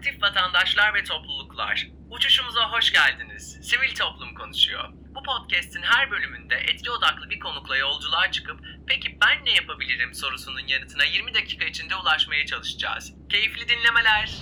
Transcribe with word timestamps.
Aktif 0.00 0.22
vatandaşlar 0.22 0.94
ve 0.94 1.04
topluluklar, 1.04 1.88
uçuşumuza 2.10 2.72
hoş 2.72 2.92
geldiniz. 2.92 3.58
Sivil 3.62 3.94
toplum 3.94 4.34
konuşuyor. 4.34 4.84
Bu 4.92 5.22
podcast'in 5.22 5.82
her 5.82 6.10
bölümünde 6.10 6.54
etki 6.54 6.90
odaklı 6.90 7.30
bir 7.30 7.40
konukla 7.40 7.76
yolculuğa 7.76 8.30
çıkıp 8.30 8.60
peki 8.86 9.18
ben 9.22 9.44
ne 9.44 9.50
yapabilirim 9.54 10.14
sorusunun 10.14 10.66
yanıtına 10.66 11.04
20 11.04 11.34
dakika 11.34 11.64
içinde 11.64 11.96
ulaşmaya 11.96 12.46
çalışacağız. 12.46 13.12
Keyifli 13.28 13.68
dinlemeler. 13.68 14.38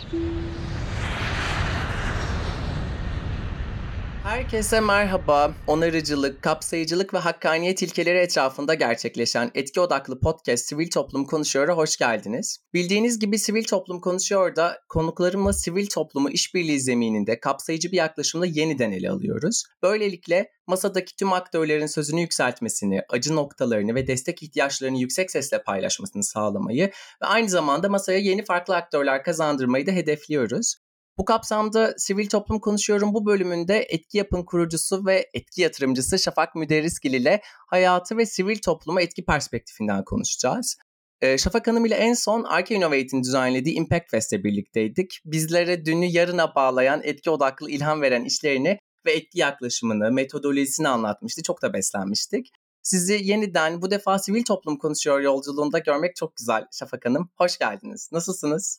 Herkese 4.29 4.81
merhaba. 4.81 5.55
Onarıcılık, 5.67 6.43
kapsayıcılık 6.43 7.15
ve 7.15 7.19
hakkaniyet 7.19 7.83
ilkeleri 7.83 8.19
etrafında 8.19 8.75
gerçekleşen 8.75 9.51
etki 9.55 9.81
odaklı 9.81 10.21
podcast 10.21 10.67
Sivil 10.67 10.91
Toplum 10.91 11.25
Konuşuyor'a 11.25 11.77
hoş 11.77 11.97
geldiniz. 11.97 12.59
Bildiğiniz 12.75 13.19
gibi 13.19 13.39
Sivil 13.39 13.65
Toplum 13.65 14.01
Konuşuyor'da 14.01 14.79
konuklarımla 14.89 15.53
sivil 15.53 15.87
toplumu 15.87 16.31
işbirliği 16.31 16.81
zemininde 16.81 17.41
kapsayıcı 17.41 17.93
bir 17.93 17.97
yaklaşımla 17.97 18.47
yeniden 18.47 18.93
ele 18.93 19.11
alıyoruz. 19.11 19.65
Böylelikle 19.83 20.51
masadaki 20.67 21.17
tüm 21.17 21.33
aktörlerin 21.33 21.87
sözünü 21.87 22.21
yükseltmesini, 22.21 23.03
acı 23.09 23.37
noktalarını 23.37 23.95
ve 23.95 24.07
destek 24.07 24.43
ihtiyaçlarını 24.43 24.99
yüksek 24.99 25.31
sesle 25.31 25.63
paylaşmasını 25.63 26.25
sağlamayı 26.25 26.85
ve 27.23 27.27
aynı 27.27 27.49
zamanda 27.49 27.89
masaya 27.89 28.19
yeni 28.19 28.45
farklı 28.45 28.77
aktörler 28.77 29.23
kazandırmayı 29.23 29.87
da 29.87 29.91
hedefliyoruz. 29.91 30.75
Bu 31.19 31.25
kapsamda 31.25 31.95
Sivil 31.97 32.29
Toplum 32.29 32.61
Konuşuyorum 32.61 33.15
bu 33.15 33.27
bölümünde 33.27 33.87
Etki 33.89 34.19
Yapın 34.19 34.43
kurucusu 34.43 35.07
ve 35.07 35.31
etki 35.35 35.61
yatırımcısı 35.61 36.19
Şafak 36.19 36.55
Müderriskil 36.55 37.13
ile 37.13 37.41
hayatı 37.45 38.17
ve 38.17 38.27
sivil 38.27 38.59
topluma 38.59 39.03
etki 39.03 39.25
perspektifinden 39.25 40.05
konuşacağız. 40.05 40.77
Ee, 41.21 41.39
Şafak 41.39 41.67
Hanım 41.67 41.87
ile 41.87 41.95
en 41.95 42.15
son 42.15 42.45
Arke 42.45 42.75
Innovate'in 42.75 43.23
düzenlediği 43.23 43.75
Impact 43.75 44.11
Fest'te 44.11 44.45
birlikteydik. 44.45 45.21
Bizlere 45.25 45.85
dünü 45.85 46.07
yarına 46.07 46.55
bağlayan, 46.55 47.01
etki 47.05 47.31
odaklı 47.31 47.71
ilham 47.71 48.03
veren 48.03 48.25
işlerini 48.25 48.79
ve 49.07 49.13
etki 49.13 49.39
yaklaşımını, 49.39 50.13
metodolojisini 50.13 50.89
anlatmıştı. 50.89 51.43
Çok 51.43 51.63
da 51.63 51.73
beslenmiştik. 51.73 52.51
Sizi 52.83 53.21
yeniden 53.23 53.83
bu 53.83 53.91
defa 53.91 54.19
sivil 54.19 54.45
toplum 54.45 54.79
konuşuyor 54.79 55.21
yolculuğunda 55.21 55.79
görmek 55.79 56.17
çok 56.17 56.37
güzel 56.37 56.65
Şafak 56.73 57.07
Hanım. 57.07 57.31
Hoş 57.37 57.59
geldiniz. 57.59 58.09
Nasılsınız? 58.13 58.79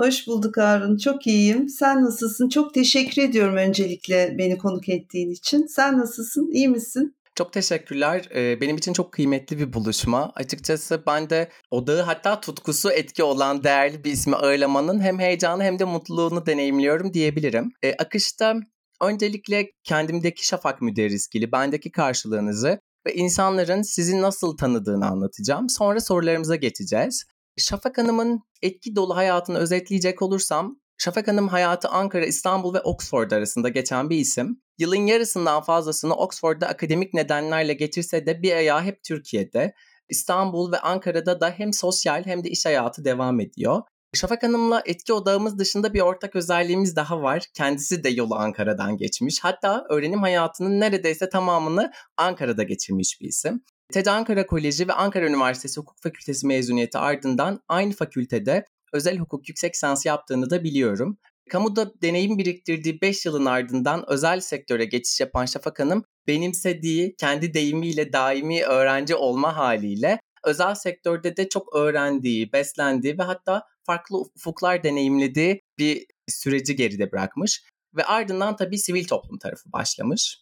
Hoş 0.00 0.26
bulduk 0.26 0.56
Harun. 0.56 0.96
Çok 0.96 1.26
iyiyim. 1.26 1.68
Sen 1.68 2.04
nasılsın? 2.04 2.48
Çok 2.48 2.74
teşekkür 2.74 3.22
ediyorum 3.22 3.56
öncelikle 3.56 4.34
beni 4.38 4.58
konuk 4.58 4.88
ettiğin 4.88 5.30
için. 5.30 5.66
Sen 5.66 5.98
nasılsın? 5.98 6.50
İyi 6.52 6.68
misin? 6.68 7.16
Çok 7.34 7.52
teşekkürler. 7.52 8.28
Benim 8.34 8.76
için 8.76 8.92
çok 8.92 9.12
kıymetli 9.12 9.58
bir 9.58 9.72
buluşma. 9.72 10.32
Açıkçası 10.34 11.02
ben 11.06 11.30
de 11.30 11.50
odağı 11.70 12.02
hatta 12.02 12.40
tutkusu 12.40 12.90
etki 12.90 13.22
olan 13.22 13.64
değerli 13.64 14.04
bir 14.04 14.12
ismi 14.12 14.36
ağırlamanın 14.36 15.00
hem 15.00 15.18
heyecanı 15.18 15.62
hem 15.62 15.78
de 15.78 15.84
mutluluğunu 15.84 16.46
deneyimliyorum 16.46 17.14
diyebilirim. 17.14 17.72
Akışta 17.98 18.54
öncelikle 19.02 19.70
kendimdeki 19.84 20.46
şafak 20.46 20.82
müderriskili, 20.82 21.52
bendeki 21.52 21.90
karşılığınızı 21.90 22.80
ve 23.06 23.14
insanların 23.14 23.82
sizi 23.82 24.22
nasıl 24.22 24.56
tanıdığını 24.56 25.06
anlatacağım. 25.06 25.68
Sonra 25.68 26.00
sorularımıza 26.00 26.56
geçeceğiz. 26.56 27.24
Şafak 27.60 27.98
Hanım'ın 27.98 28.42
etki 28.62 28.96
dolu 28.96 29.16
hayatını 29.16 29.58
özetleyecek 29.58 30.22
olursam, 30.22 30.80
Şafak 30.98 31.28
Hanım 31.28 31.48
hayatı 31.48 31.88
Ankara, 31.88 32.26
İstanbul 32.26 32.74
ve 32.74 32.80
Oxford 32.80 33.30
arasında 33.30 33.68
geçen 33.68 34.10
bir 34.10 34.16
isim. 34.16 34.62
Yılın 34.78 35.06
yarısından 35.06 35.62
fazlasını 35.62 36.14
Oxford'da 36.14 36.68
akademik 36.68 37.14
nedenlerle 37.14 37.72
geçirse 37.72 38.26
de 38.26 38.42
bir 38.42 38.52
ayağı 38.52 38.82
hep 38.82 39.02
Türkiye'de. 39.04 39.74
İstanbul 40.08 40.72
ve 40.72 40.78
Ankara'da 40.78 41.40
da 41.40 41.50
hem 41.50 41.72
sosyal 41.72 42.26
hem 42.26 42.44
de 42.44 42.48
iş 42.48 42.66
hayatı 42.66 43.04
devam 43.04 43.40
ediyor. 43.40 43.82
Şafak 44.14 44.42
Hanım'la 44.42 44.82
etki 44.86 45.12
odağımız 45.12 45.58
dışında 45.58 45.94
bir 45.94 46.00
ortak 46.00 46.36
özelliğimiz 46.36 46.96
daha 46.96 47.22
var. 47.22 47.44
Kendisi 47.54 48.04
de 48.04 48.08
yolu 48.08 48.34
Ankara'dan 48.34 48.96
geçmiş. 48.96 49.40
Hatta 49.40 49.84
öğrenim 49.90 50.20
hayatının 50.20 50.80
neredeyse 50.80 51.28
tamamını 51.28 51.90
Ankara'da 52.16 52.62
geçirmiş 52.62 53.20
bir 53.20 53.28
isim. 53.28 53.64
TED 53.90 54.06
Ankara 54.06 54.46
Koleji 54.46 54.88
ve 54.88 54.92
Ankara 54.92 55.26
Üniversitesi 55.26 55.80
Hukuk 55.80 55.96
Fakültesi 56.02 56.46
mezuniyeti 56.46 56.98
ardından 56.98 57.62
aynı 57.68 57.92
fakültede 57.92 58.64
özel 58.92 59.18
hukuk 59.18 59.48
yüksek 59.48 59.74
lisans 59.74 60.06
yaptığını 60.06 60.50
da 60.50 60.64
biliyorum. 60.64 61.18
Kamuda 61.50 62.02
deneyim 62.02 62.38
biriktirdiği 62.38 63.00
5 63.00 63.26
yılın 63.26 63.46
ardından 63.46 64.04
özel 64.08 64.40
sektöre 64.40 64.84
geçiş 64.84 65.20
yapan 65.20 65.44
Şafak 65.44 65.80
Hanım 65.80 66.04
benimsediği 66.26 67.14
kendi 67.18 67.54
deyimiyle 67.54 68.12
daimi 68.12 68.64
öğrenci 68.64 69.14
olma 69.14 69.56
haliyle 69.56 70.20
özel 70.44 70.74
sektörde 70.74 71.36
de 71.36 71.48
çok 71.48 71.76
öğrendiği, 71.76 72.52
beslendiği 72.52 73.18
ve 73.18 73.22
hatta 73.22 73.62
farklı 73.86 74.18
ufuklar 74.18 74.84
deneyimlediği 74.84 75.60
bir 75.78 76.06
süreci 76.28 76.76
geride 76.76 77.12
bırakmış. 77.12 77.62
Ve 77.96 78.04
ardından 78.04 78.56
tabii 78.56 78.78
sivil 78.78 79.04
toplum 79.04 79.38
tarafı 79.38 79.72
başlamış. 79.72 80.38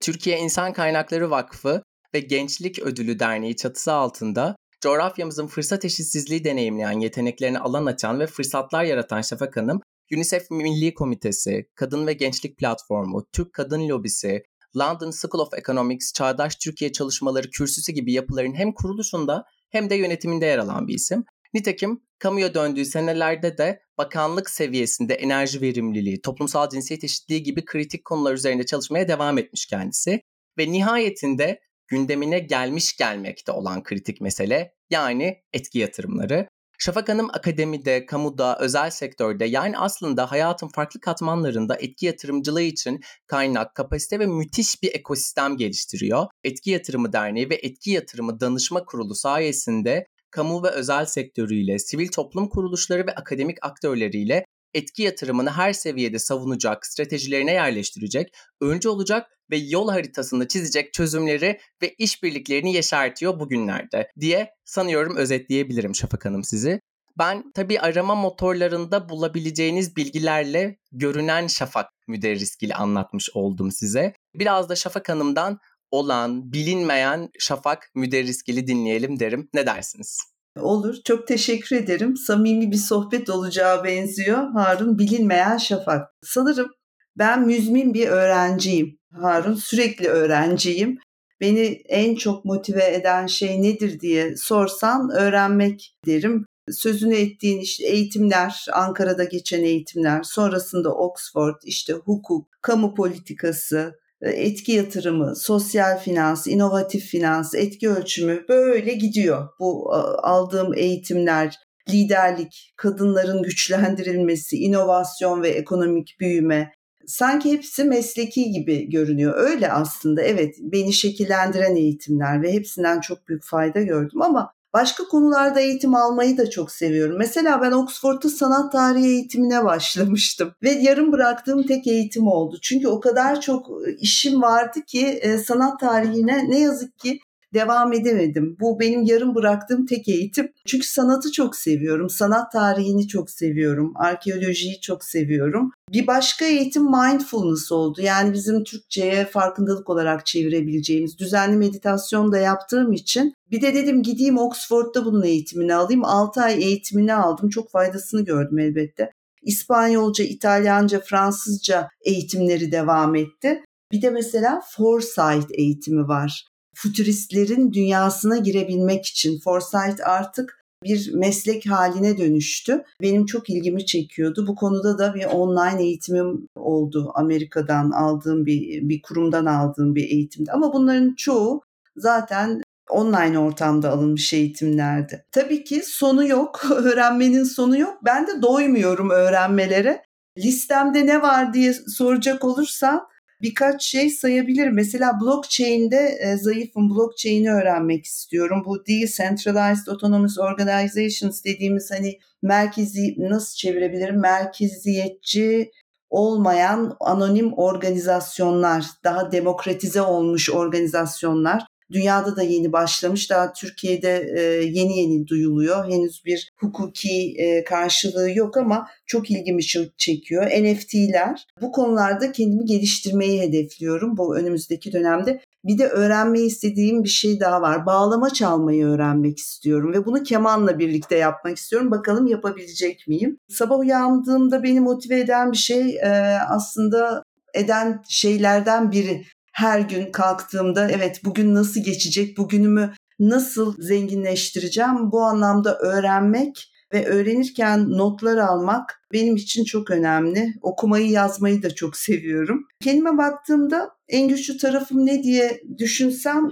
Türkiye 0.00 0.38
İnsan 0.38 0.72
Kaynakları 0.72 1.30
Vakfı 1.30 1.82
ve 2.14 2.20
Gençlik 2.20 2.78
Ödülü 2.78 3.18
Derneği 3.18 3.56
çatısı 3.56 3.92
altında 3.92 4.56
coğrafyamızın 4.80 5.46
fırsat 5.46 5.84
eşitsizliği 5.84 6.44
deneyimleyen 6.44 7.00
yeteneklerini 7.00 7.58
alan 7.58 7.86
açan 7.86 8.20
ve 8.20 8.26
fırsatlar 8.26 8.84
yaratan 8.84 9.22
Şafak 9.22 9.56
Hanım, 9.56 9.80
UNICEF 10.14 10.50
Milli 10.50 10.94
Komitesi, 10.94 11.66
Kadın 11.74 12.06
ve 12.06 12.12
Gençlik 12.12 12.58
Platformu, 12.58 13.26
Türk 13.32 13.52
Kadın 13.52 13.88
Lobisi, 13.88 14.42
London 14.76 15.10
School 15.10 15.46
of 15.46 15.54
Economics, 15.54 16.12
Çağdaş 16.12 16.56
Türkiye 16.56 16.92
Çalışmaları 16.92 17.50
Kürsüsü 17.50 17.92
gibi 17.92 18.12
yapıların 18.12 18.54
hem 18.54 18.72
kuruluşunda 18.72 19.44
hem 19.70 19.90
de 19.90 19.94
yönetiminde 19.94 20.46
yer 20.46 20.58
alan 20.58 20.88
bir 20.88 20.94
isim. 20.94 21.24
Nitekim 21.54 22.00
kamuya 22.18 22.54
döndüğü 22.54 22.84
senelerde 22.84 23.58
de 23.58 23.80
bakanlık 23.98 24.50
seviyesinde 24.50 25.14
enerji 25.14 25.60
verimliliği, 25.60 26.20
toplumsal 26.20 26.68
cinsiyet 26.68 27.04
eşitliği 27.04 27.42
gibi 27.42 27.64
kritik 27.64 28.04
konular 28.04 28.34
üzerinde 28.34 28.66
çalışmaya 28.66 29.08
devam 29.08 29.38
etmiş 29.38 29.66
kendisi. 29.66 30.20
Ve 30.58 30.72
nihayetinde 30.72 31.60
gündemine 31.90 32.38
gelmiş 32.38 32.96
gelmekte 32.96 33.52
olan 33.52 33.82
kritik 33.82 34.20
mesele 34.20 34.74
yani 34.90 35.42
etki 35.52 35.78
yatırımları. 35.78 36.48
Şafak 36.78 37.08
Hanım 37.08 37.30
akademide, 37.30 38.06
kamuda, 38.06 38.58
özel 38.60 38.90
sektörde 38.90 39.44
yani 39.44 39.78
aslında 39.78 40.30
hayatın 40.30 40.68
farklı 40.68 41.00
katmanlarında 41.00 41.76
etki 41.76 42.06
yatırımcılığı 42.06 42.62
için 42.62 43.00
kaynak, 43.26 43.74
kapasite 43.74 44.18
ve 44.18 44.26
müthiş 44.26 44.82
bir 44.82 44.94
ekosistem 44.94 45.56
geliştiriyor. 45.56 46.26
Etki 46.44 46.70
Yatırımı 46.70 47.12
Derneği 47.12 47.50
ve 47.50 47.54
Etki 47.54 47.90
Yatırımı 47.90 48.40
Danışma 48.40 48.84
Kurulu 48.84 49.14
sayesinde 49.14 50.06
kamu 50.30 50.62
ve 50.62 50.68
özel 50.68 51.06
sektörüyle, 51.06 51.78
sivil 51.78 52.08
toplum 52.08 52.48
kuruluşları 52.48 53.06
ve 53.06 53.14
akademik 53.14 53.58
aktörleriyle 53.62 54.44
etki 54.74 55.02
yatırımını 55.02 55.50
her 55.50 55.72
seviyede 55.72 56.18
savunacak, 56.18 56.86
stratejilerine 56.86 57.52
yerleştirecek, 57.52 58.34
öncü 58.60 58.88
olacak 58.88 59.30
ve 59.50 59.56
yol 59.56 59.88
haritasını 59.88 60.48
çizecek 60.48 60.92
çözümleri 60.92 61.60
ve 61.82 61.94
işbirliklerini 61.98 62.72
yeşertiyor 62.72 63.40
bugünlerde 63.40 64.10
diye 64.20 64.50
sanıyorum 64.64 65.16
özetleyebilirim 65.16 65.94
Şafak 65.94 66.24
Hanım 66.24 66.44
sizi. 66.44 66.80
Ben 67.18 67.52
tabii 67.54 67.80
arama 67.80 68.14
motorlarında 68.14 69.08
bulabileceğiniz 69.08 69.96
bilgilerle 69.96 70.76
görünen 70.92 71.46
Şafak 71.46 71.86
müderriskili 72.08 72.74
anlatmış 72.74 73.30
oldum 73.34 73.72
size. 73.72 74.12
Biraz 74.34 74.68
da 74.68 74.76
Şafak 74.76 75.08
Hanım'dan 75.08 75.58
olan, 75.90 76.52
bilinmeyen 76.52 77.28
Şafak 77.38 77.90
müderriskili 77.94 78.66
dinleyelim 78.66 79.20
derim. 79.20 79.48
Ne 79.54 79.66
dersiniz? 79.66 80.18
Olur. 80.60 80.96
Çok 81.04 81.26
teşekkür 81.26 81.76
ederim. 81.76 82.16
Samimi 82.16 82.70
bir 82.70 82.76
sohbet 82.76 83.30
olacağı 83.30 83.84
benziyor. 83.84 84.52
Harun 84.52 84.98
bilinmeyen 84.98 85.56
şafak. 85.56 86.08
Sanırım 86.22 86.70
ben 87.18 87.46
müzmin 87.46 87.94
bir 87.94 88.08
öğrenciyim. 88.08 88.99
Harun 89.12 89.54
sürekli 89.54 90.08
öğrenciyim. 90.08 90.98
Beni 91.40 91.82
en 91.88 92.14
çok 92.14 92.44
motive 92.44 92.94
eden 92.94 93.26
şey 93.26 93.62
nedir 93.62 94.00
diye 94.00 94.36
sorsan 94.36 95.10
öğrenmek 95.10 95.96
derim. 96.06 96.44
Sözünü 96.70 97.16
ettiğin 97.16 97.60
işte 97.60 97.86
eğitimler, 97.86 98.66
Ankara'da 98.72 99.24
geçen 99.24 99.62
eğitimler, 99.62 100.22
sonrasında 100.22 100.94
Oxford, 100.94 101.54
işte 101.64 101.92
hukuk, 101.92 102.48
kamu 102.62 102.94
politikası, 102.94 104.00
etki 104.22 104.72
yatırımı, 104.72 105.36
sosyal 105.36 105.98
finans, 105.98 106.46
inovatif 106.46 107.04
finans, 107.04 107.54
etki 107.54 107.90
ölçümü 107.90 108.44
böyle 108.48 108.94
gidiyor. 108.94 109.48
Bu 109.60 109.94
aldığım 110.22 110.74
eğitimler, 110.74 111.56
liderlik, 111.88 112.72
kadınların 112.76 113.42
güçlendirilmesi, 113.42 114.56
inovasyon 114.56 115.42
ve 115.42 115.48
ekonomik 115.48 116.16
büyüme 116.20 116.72
sanki 117.10 117.52
hepsi 117.52 117.84
mesleki 117.84 118.50
gibi 118.50 118.90
görünüyor. 118.90 119.34
Öyle 119.36 119.72
aslında 119.72 120.22
evet 120.22 120.54
beni 120.60 120.92
şekillendiren 120.92 121.76
eğitimler 121.76 122.42
ve 122.42 122.52
hepsinden 122.52 123.00
çok 123.00 123.28
büyük 123.28 123.44
fayda 123.44 123.82
gördüm 123.82 124.22
ama 124.22 124.52
Başka 124.72 125.04
konularda 125.04 125.60
eğitim 125.60 125.94
almayı 125.94 126.38
da 126.38 126.50
çok 126.50 126.70
seviyorum. 126.70 127.18
Mesela 127.18 127.62
ben 127.62 127.72
Oxford'da 127.72 128.28
sanat 128.28 128.72
tarihi 128.72 129.06
eğitimine 129.06 129.64
başlamıştım 129.64 130.54
ve 130.62 130.70
yarım 130.70 131.12
bıraktığım 131.12 131.62
tek 131.66 131.86
eğitim 131.86 132.26
oldu. 132.26 132.58
Çünkü 132.62 132.88
o 132.88 133.00
kadar 133.00 133.40
çok 133.40 133.70
işim 133.98 134.42
vardı 134.42 134.80
ki 134.86 135.22
sanat 135.46 135.80
tarihine 135.80 136.50
ne 136.50 136.58
yazık 136.58 136.98
ki 136.98 137.20
devam 137.54 137.92
edemedim. 137.92 138.56
Bu 138.60 138.80
benim 138.80 139.02
yarım 139.02 139.34
bıraktığım 139.34 139.86
tek 139.86 140.08
eğitim. 140.08 140.52
Çünkü 140.66 140.86
sanatı 140.86 141.32
çok 141.32 141.56
seviyorum. 141.56 142.10
Sanat 142.10 142.52
tarihini 142.52 143.08
çok 143.08 143.30
seviyorum. 143.30 143.92
Arkeolojiyi 143.96 144.80
çok 144.80 145.04
seviyorum. 145.04 145.70
Bir 145.92 146.06
başka 146.06 146.44
eğitim 146.44 146.82
mindfulness 146.82 147.72
oldu. 147.72 148.00
Yani 148.02 148.32
bizim 148.32 148.64
Türkçe'ye 148.64 149.24
farkındalık 149.24 149.90
olarak 149.90 150.26
çevirebileceğimiz 150.26 151.18
düzenli 151.18 151.56
meditasyon 151.56 152.32
da 152.32 152.38
yaptığım 152.38 152.92
için 152.92 153.34
bir 153.50 153.62
de 153.62 153.74
dedim 153.74 154.02
gideyim 154.02 154.38
Oxford'da 154.38 155.04
bunun 155.04 155.22
eğitimini 155.22 155.74
alayım. 155.74 156.04
6 156.04 156.40
ay 156.40 156.62
eğitimini 156.62 157.14
aldım. 157.14 157.48
Çok 157.48 157.70
faydasını 157.70 158.24
gördüm 158.24 158.58
elbette. 158.58 159.10
İspanyolca, 159.42 160.24
İtalyanca, 160.24 161.00
Fransızca 161.00 161.88
eğitimleri 162.04 162.72
devam 162.72 163.14
etti. 163.14 163.64
Bir 163.92 164.02
de 164.02 164.10
mesela 164.10 164.62
Foresight 164.70 165.50
eğitimi 165.50 166.08
var. 166.08 166.46
Futuristlerin 166.82 167.72
dünyasına 167.72 168.36
girebilmek 168.36 169.06
için 169.06 169.40
Foresight 169.40 170.00
artık 170.04 170.60
bir 170.84 171.14
meslek 171.14 171.70
haline 171.70 172.18
dönüştü. 172.18 172.84
Benim 173.02 173.26
çok 173.26 173.50
ilgimi 173.50 173.86
çekiyordu. 173.86 174.46
Bu 174.46 174.54
konuda 174.54 174.98
da 174.98 175.14
bir 175.14 175.24
online 175.24 175.82
eğitimim 175.82 176.48
oldu. 176.56 177.12
Amerika'dan 177.14 177.90
aldığım 177.90 178.46
bir 178.46 178.88
bir 178.88 179.02
kurumdan 179.02 179.46
aldığım 179.46 179.94
bir 179.94 180.04
eğitimdi. 180.04 180.52
Ama 180.52 180.72
bunların 180.72 181.14
çoğu 181.14 181.62
zaten 181.96 182.62
online 182.90 183.38
ortamda 183.38 183.90
alınmış 183.90 184.32
eğitimlerdi. 184.32 185.24
Tabii 185.32 185.64
ki 185.64 185.82
sonu 185.84 186.26
yok, 186.26 186.64
öğrenmenin 186.70 187.44
sonu 187.44 187.78
yok. 187.78 187.98
Ben 188.04 188.26
de 188.26 188.42
doymuyorum 188.42 189.10
öğrenmelere. 189.10 190.02
Listemde 190.38 191.06
ne 191.06 191.22
var 191.22 191.54
diye 191.54 191.72
soracak 191.72 192.44
olursan 192.44 193.09
birkaç 193.42 193.82
şey 193.82 194.10
sayabilirim. 194.10 194.74
Mesela 194.74 195.20
blockchain'de 195.20 196.18
e, 196.20 196.36
zayıfım. 196.36 196.90
Blockchain'i 196.90 197.52
öğrenmek 197.52 198.04
istiyorum. 198.04 198.62
Bu 198.66 198.86
Decentralized 198.86 199.86
Autonomous 199.86 200.38
Organizations 200.38 201.44
dediğimiz 201.44 201.90
hani 201.90 202.18
merkezi 202.42 203.14
nasıl 203.18 203.56
çevirebilirim? 203.56 204.20
Merkeziyetçi 204.20 205.70
olmayan 206.10 206.96
anonim 207.00 207.52
organizasyonlar, 207.52 208.86
daha 209.04 209.32
demokratize 209.32 210.02
olmuş 210.02 210.50
organizasyonlar. 210.50 211.66
Dünyada 211.92 212.36
da 212.36 212.42
yeni 212.42 212.72
başlamış. 212.72 213.30
Daha 213.30 213.52
Türkiye'de 213.52 214.30
e, 214.36 214.40
yeni 214.64 214.98
yeni 214.98 215.26
duyuluyor. 215.26 215.90
Henüz 215.90 216.24
bir 216.24 216.50
hukuki 216.56 217.34
e, 217.38 217.64
karşılığı 217.64 218.30
yok 218.30 218.56
ama 218.56 218.88
çok 219.06 219.30
ilgimi 219.30 219.62
çekiyor. 219.96 220.46
NFT'ler. 220.46 221.46
Bu 221.60 221.72
konularda 221.72 222.32
kendimi 222.32 222.64
geliştirmeyi 222.64 223.40
hedefliyorum 223.40 224.16
bu 224.16 224.36
önümüzdeki 224.36 224.92
dönemde. 224.92 225.40
Bir 225.64 225.78
de 225.78 225.86
öğrenmeyi 225.86 226.46
istediğim 226.46 227.04
bir 227.04 227.08
şey 227.08 227.40
daha 227.40 227.62
var. 227.62 227.86
Bağlama 227.86 228.30
çalmayı 228.30 228.86
öğrenmek 228.86 229.38
istiyorum 229.38 229.92
ve 229.92 230.06
bunu 230.06 230.22
kemanla 230.22 230.78
birlikte 230.78 231.16
yapmak 231.16 231.56
istiyorum. 231.56 231.90
Bakalım 231.90 232.26
yapabilecek 232.26 233.08
miyim? 233.08 233.38
Sabah 233.48 233.78
uyandığımda 233.78 234.62
beni 234.62 234.80
motive 234.80 235.20
eden 235.20 235.52
bir 235.52 235.56
şey 235.56 235.96
e, 235.96 236.38
aslında 236.48 237.22
eden 237.54 238.02
şeylerden 238.08 238.92
biri 238.92 239.22
her 239.60 239.80
gün 239.80 240.12
kalktığımda 240.12 240.90
evet 240.90 241.20
bugün 241.24 241.54
nasıl 241.54 241.80
geçecek, 241.80 242.38
bugünümü 242.38 242.94
nasıl 243.18 243.74
zenginleştireceğim 243.78 245.12
bu 245.12 245.20
anlamda 245.20 245.78
öğrenmek 245.78 246.72
ve 246.92 247.06
öğrenirken 247.06 247.90
notlar 247.90 248.36
almak 248.36 249.02
benim 249.12 249.36
için 249.36 249.64
çok 249.64 249.90
önemli. 249.90 250.54
Okumayı 250.62 251.10
yazmayı 251.10 251.62
da 251.62 251.74
çok 251.74 251.96
seviyorum. 251.96 252.64
Kendime 252.80 253.18
baktığımda 253.18 253.90
en 254.08 254.28
güçlü 254.28 254.58
tarafım 254.58 255.06
ne 255.06 255.22
diye 255.22 255.60
düşünsem 255.78 256.48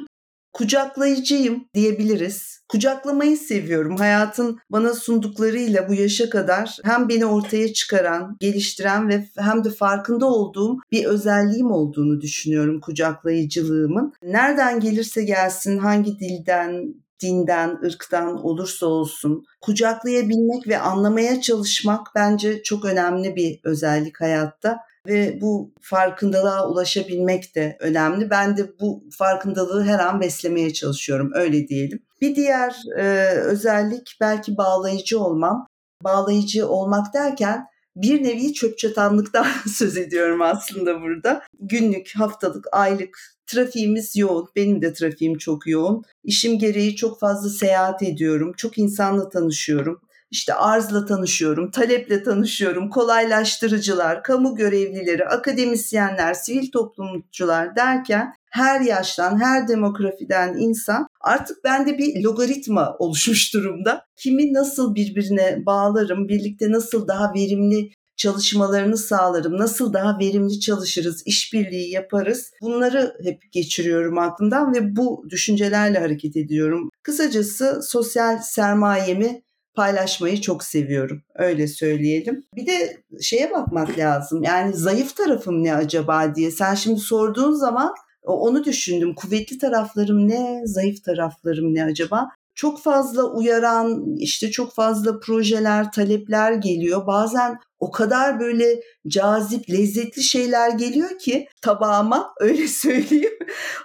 kucaklayıcıyım 0.58 1.64
diyebiliriz. 1.74 2.58
Kucaklamayı 2.68 3.36
seviyorum. 3.36 3.96
Hayatın 3.96 4.58
bana 4.70 4.94
sunduklarıyla 4.94 5.88
bu 5.88 5.94
yaşa 5.94 6.30
kadar 6.30 6.76
hem 6.84 7.08
beni 7.08 7.26
ortaya 7.26 7.72
çıkaran, 7.72 8.36
geliştiren 8.40 9.08
ve 9.08 9.24
hem 9.38 9.64
de 9.64 9.70
farkında 9.70 10.26
olduğum 10.26 10.76
bir 10.92 11.04
özelliğim 11.04 11.70
olduğunu 11.70 12.20
düşünüyorum 12.20 12.80
kucaklayıcılığımın. 12.80 14.12
Nereden 14.22 14.80
gelirse 14.80 15.24
gelsin, 15.24 15.78
hangi 15.78 16.18
dilden, 16.18 16.94
dinden, 17.22 17.78
ırktan 17.84 18.44
olursa 18.44 18.86
olsun 18.86 19.44
kucaklayabilmek 19.60 20.68
ve 20.68 20.78
anlamaya 20.78 21.40
çalışmak 21.40 22.06
bence 22.14 22.62
çok 22.62 22.84
önemli 22.84 23.36
bir 23.36 23.60
özellik 23.64 24.20
hayatta 24.20 24.78
ve 25.08 25.38
bu 25.40 25.72
farkındalığa 25.80 26.68
ulaşabilmek 26.68 27.54
de 27.54 27.76
önemli. 27.80 28.30
Ben 28.30 28.56
de 28.56 28.78
bu 28.80 29.04
farkındalığı 29.18 29.84
her 29.84 29.98
an 29.98 30.20
beslemeye 30.20 30.72
çalışıyorum 30.72 31.30
öyle 31.34 31.68
diyelim. 31.68 32.02
Bir 32.20 32.36
diğer 32.36 32.76
e, 32.98 33.28
özellik 33.30 34.16
belki 34.20 34.56
bağlayıcı 34.56 35.20
olmam. 35.20 35.66
Bağlayıcı 36.04 36.68
olmak 36.68 37.14
derken 37.14 37.66
bir 37.96 38.24
nevi 38.24 38.52
çöp 38.52 38.78
çatanlıktan 38.78 39.46
söz 39.76 39.96
ediyorum 39.96 40.42
aslında 40.42 41.00
burada. 41.00 41.42
Günlük, 41.60 42.12
haftalık, 42.16 42.66
aylık 42.72 43.18
trafiğimiz 43.46 44.16
yoğun. 44.16 44.48
Benim 44.56 44.82
de 44.82 44.92
trafiğim 44.92 45.38
çok 45.38 45.66
yoğun. 45.66 46.02
İşim 46.24 46.58
gereği 46.58 46.96
çok 46.96 47.20
fazla 47.20 47.50
seyahat 47.50 48.02
ediyorum. 48.02 48.52
Çok 48.56 48.78
insanla 48.78 49.28
tanışıyorum 49.28 50.00
işte 50.30 50.54
arzla 50.54 51.06
tanışıyorum, 51.06 51.70
taleple 51.70 52.22
tanışıyorum, 52.22 52.90
kolaylaştırıcılar, 52.90 54.22
kamu 54.22 54.54
görevlileri, 54.54 55.26
akademisyenler, 55.26 56.34
sivil 56.34 56.70
toplumcular 56.70 57.76
derken 57.76 58.34
her 58.50 58.80
yaştan, 58.80 59.40
her 59.40 59.68
demografiden 59.68 60.56
insan 60.58 61.06
artık 61.20 61.64
bende 61.64 61.98
bir 61.98 62.22
logaritma 62.22 62.96
oluşmuş 62.98 63.54
durumda. 63.54 64.04
Kimi 64.16 64.52
nasıl 64.52 64.94
birbirine 64.94 65.66
bağlarım, 65.66 66.28
birlikte 66.28 66.72
nasıl 66.72 67.08
daha 67.08 67.34
verimli 67.34 67.90
çalışmalarını 68.16 68.96
sağlarım, 68.96 69.58
nasıl 69.58 69.92
daha 69.92 70.18
verimli 70.18 70.60
çalışırız, 70.60 71.22
işbirliği 71.26 71.90
yaparız. 71.90 72.52
Bunları 72.62 73.16
hep 73.24 73.42
geçiriyorum 73.52 74.18
aklımdan 74.18 74.74
ve 74.74 74.96
bu 74.96 75.26
düşüncelerle 75.30 75.98
hareket 75.98 76.36
ediyorum. 76.36 76.90
Kısacası 77.02 77.80
sosyal 77.82 78.38
sermayemi 78.38 79.42
paylaşmayı 79.78 80.40
çok 80.40 80.64
seviyorum. 80.64 81.22
Öyle 81.34 81.66
söyleyelim. 81.66 82.44
Bir 82.56 82.66
de 82.66 83.02
şeye 83.20 83.50
bakmak 83.50 83.98
lazım. 83.98 84.42
Yani 84.42 84.74
zayıf 84.74 85.16
tarafım 85.16 85.64
ne 85.64 85.74
acaba 85.74 86.34
diye. 86.34 86.50
Sen 86.50 86.74
şimdi 86.74 87.00
sorduğun 87.00 87.52
zaman 87.52 87.94
onu 88.22 88.64
düşündüm. 88.64 89.14
Kuvvetli 89.14 89.58
taraflarım 89.58 90.28
ne, 90.28 90.60
zayıf 90.64 91.04
taraflarım 91.04 91.74
ne 91.74 91.84
acaba? 91.84 92.28
Çok 92.54 92.82
fazla 92.82 93.24
uyaran, 93.24 94.16
işte 94.16 94.50
çok 94.50 94.74
fazla 94.74 95.20
projeler, 95.20 95.92
talepler 95.92 96.52
geliyor. 96.52 97.06
Bazen 97.06 97.58
o 97.80 97.90
kadar 97.90 98.40
böyle 98.40 98.80
cazip, 99.08 99.70
lezzetli 99.70 100.22
şeyler 100.22 100.70
geliyor 100.70 101.18
ki 101.18 101.48
tabağıma 101.62 102.32
öyle 102.40 102.68
söyleyeyim. 102.68 103.38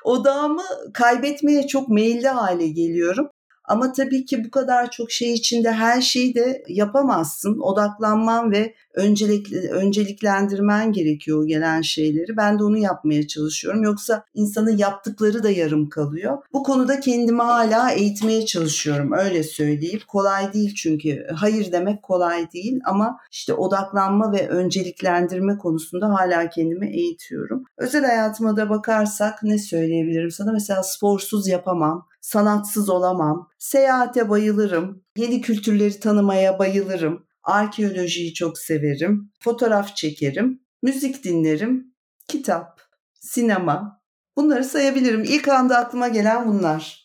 Odağımı 0.04 0.64
kaybetmeye 0.94 1.68
çok 1.68 1.90
meyilli 1.90 2.28
hale 2.28 2.68
geliyorum. 2.68 3.30
Ama 3.66 3.92
tabii 3.92 4.26
ki 4.26 4.46
bu 4.46 4.52
kadar 4.52 4.92
çok 4.92 5.12
şey 5.12 5.34
içinde 5.34 5.72
her 5.72 6.02
şeyi 6.02 6.36
de 6.36 6.64
yapamazsın. 6.68 7.60
Odaklanman 7.60 8.52
ve 8.52 8.74
öncelik, 8.94 9.54
önceliklendirmen 9.54 10.92
gerekiyor 10.92 11.48
gelen 11.48 11.82
şeyleri. 11.82 12.38
Ben 12.38 12.60
de 12.60 12.64
onu 12.64 12.78
yapmaya 12.78 13.28
çalışıyorum. 13.28 13.84
Yoksa 13.84 14.26
insanın 14.34 14.78
yaptıkları 14.78 15.44
da 15.44 15.50
yarım 15.50 15.90
kalıyor. 15.90 16.38
Bu 16.54 16.64
konuda 16.64 17.00
kendimi 17.00 17.42
hala 17.42 17.92
eğitmeye 17.92 18.46
çalışıyorum. 18.46 19.12
Öyle 19.14 19.44
söyleyeyim. 19.44 20.00
Kolay 20.08 20.54
değil 20.54 20.76
çünkü. 20.76 21.28
Hayır 21.36 21.72
demek 21.72 22.04
kolay 22.04 22.52
değil 22.52 22.80
ama 22.86 23.18
işte 23.32 23.54
odaklanma 23.54 24.32
ve 24.32 24.50
önceliklendirme 24.50 25.58
konusunda 25.58 26.10
hala 26.10 26.50
kendimi 26.50 26.90
eğitiyorum. 26.98 27.64
Özel 27.78 28.06
hayatıma 28.06 28.58
da 28.58 28.70
bakarsak 28.70 29.44
ne 29.44 29.58
söyleyebilirim 29.58 30.32
sana? 30.32 30.52
Mesela 30.52 30.84
sporsuz 30.84 31.48
yapamam 31.48 32.08
sanatsız 32.24 32.90
olamam. 32.90 33.50
Seyahate 33.60 34.30
bayılırım. 34.30 35.04
Yeni 35.18 35.42
kültürleri 35.42 36.00
tanımaya 36.00 36.60
bayılırım. 36.60 37.26
Arkeolojiyi 37.44 38.34
çok 38.34 38.58
severim. 38.58 39.32
Fotoğraf 39.40 39.96
çekerim. 39.96 40.62
Müzik 40.84 41.24
dinlerim. 41.24 41.94
Kitap, 42.28 42.82
sinema. 43.14 44.02
Bunları 44.36 44.64
sayabilirim. 44.64 45.24
İlk 45.24 45.48
anda 45.48 45.78
aklıma 45.78 46.08
gelen 46.08 46.48
bunlar. 46.48 47.04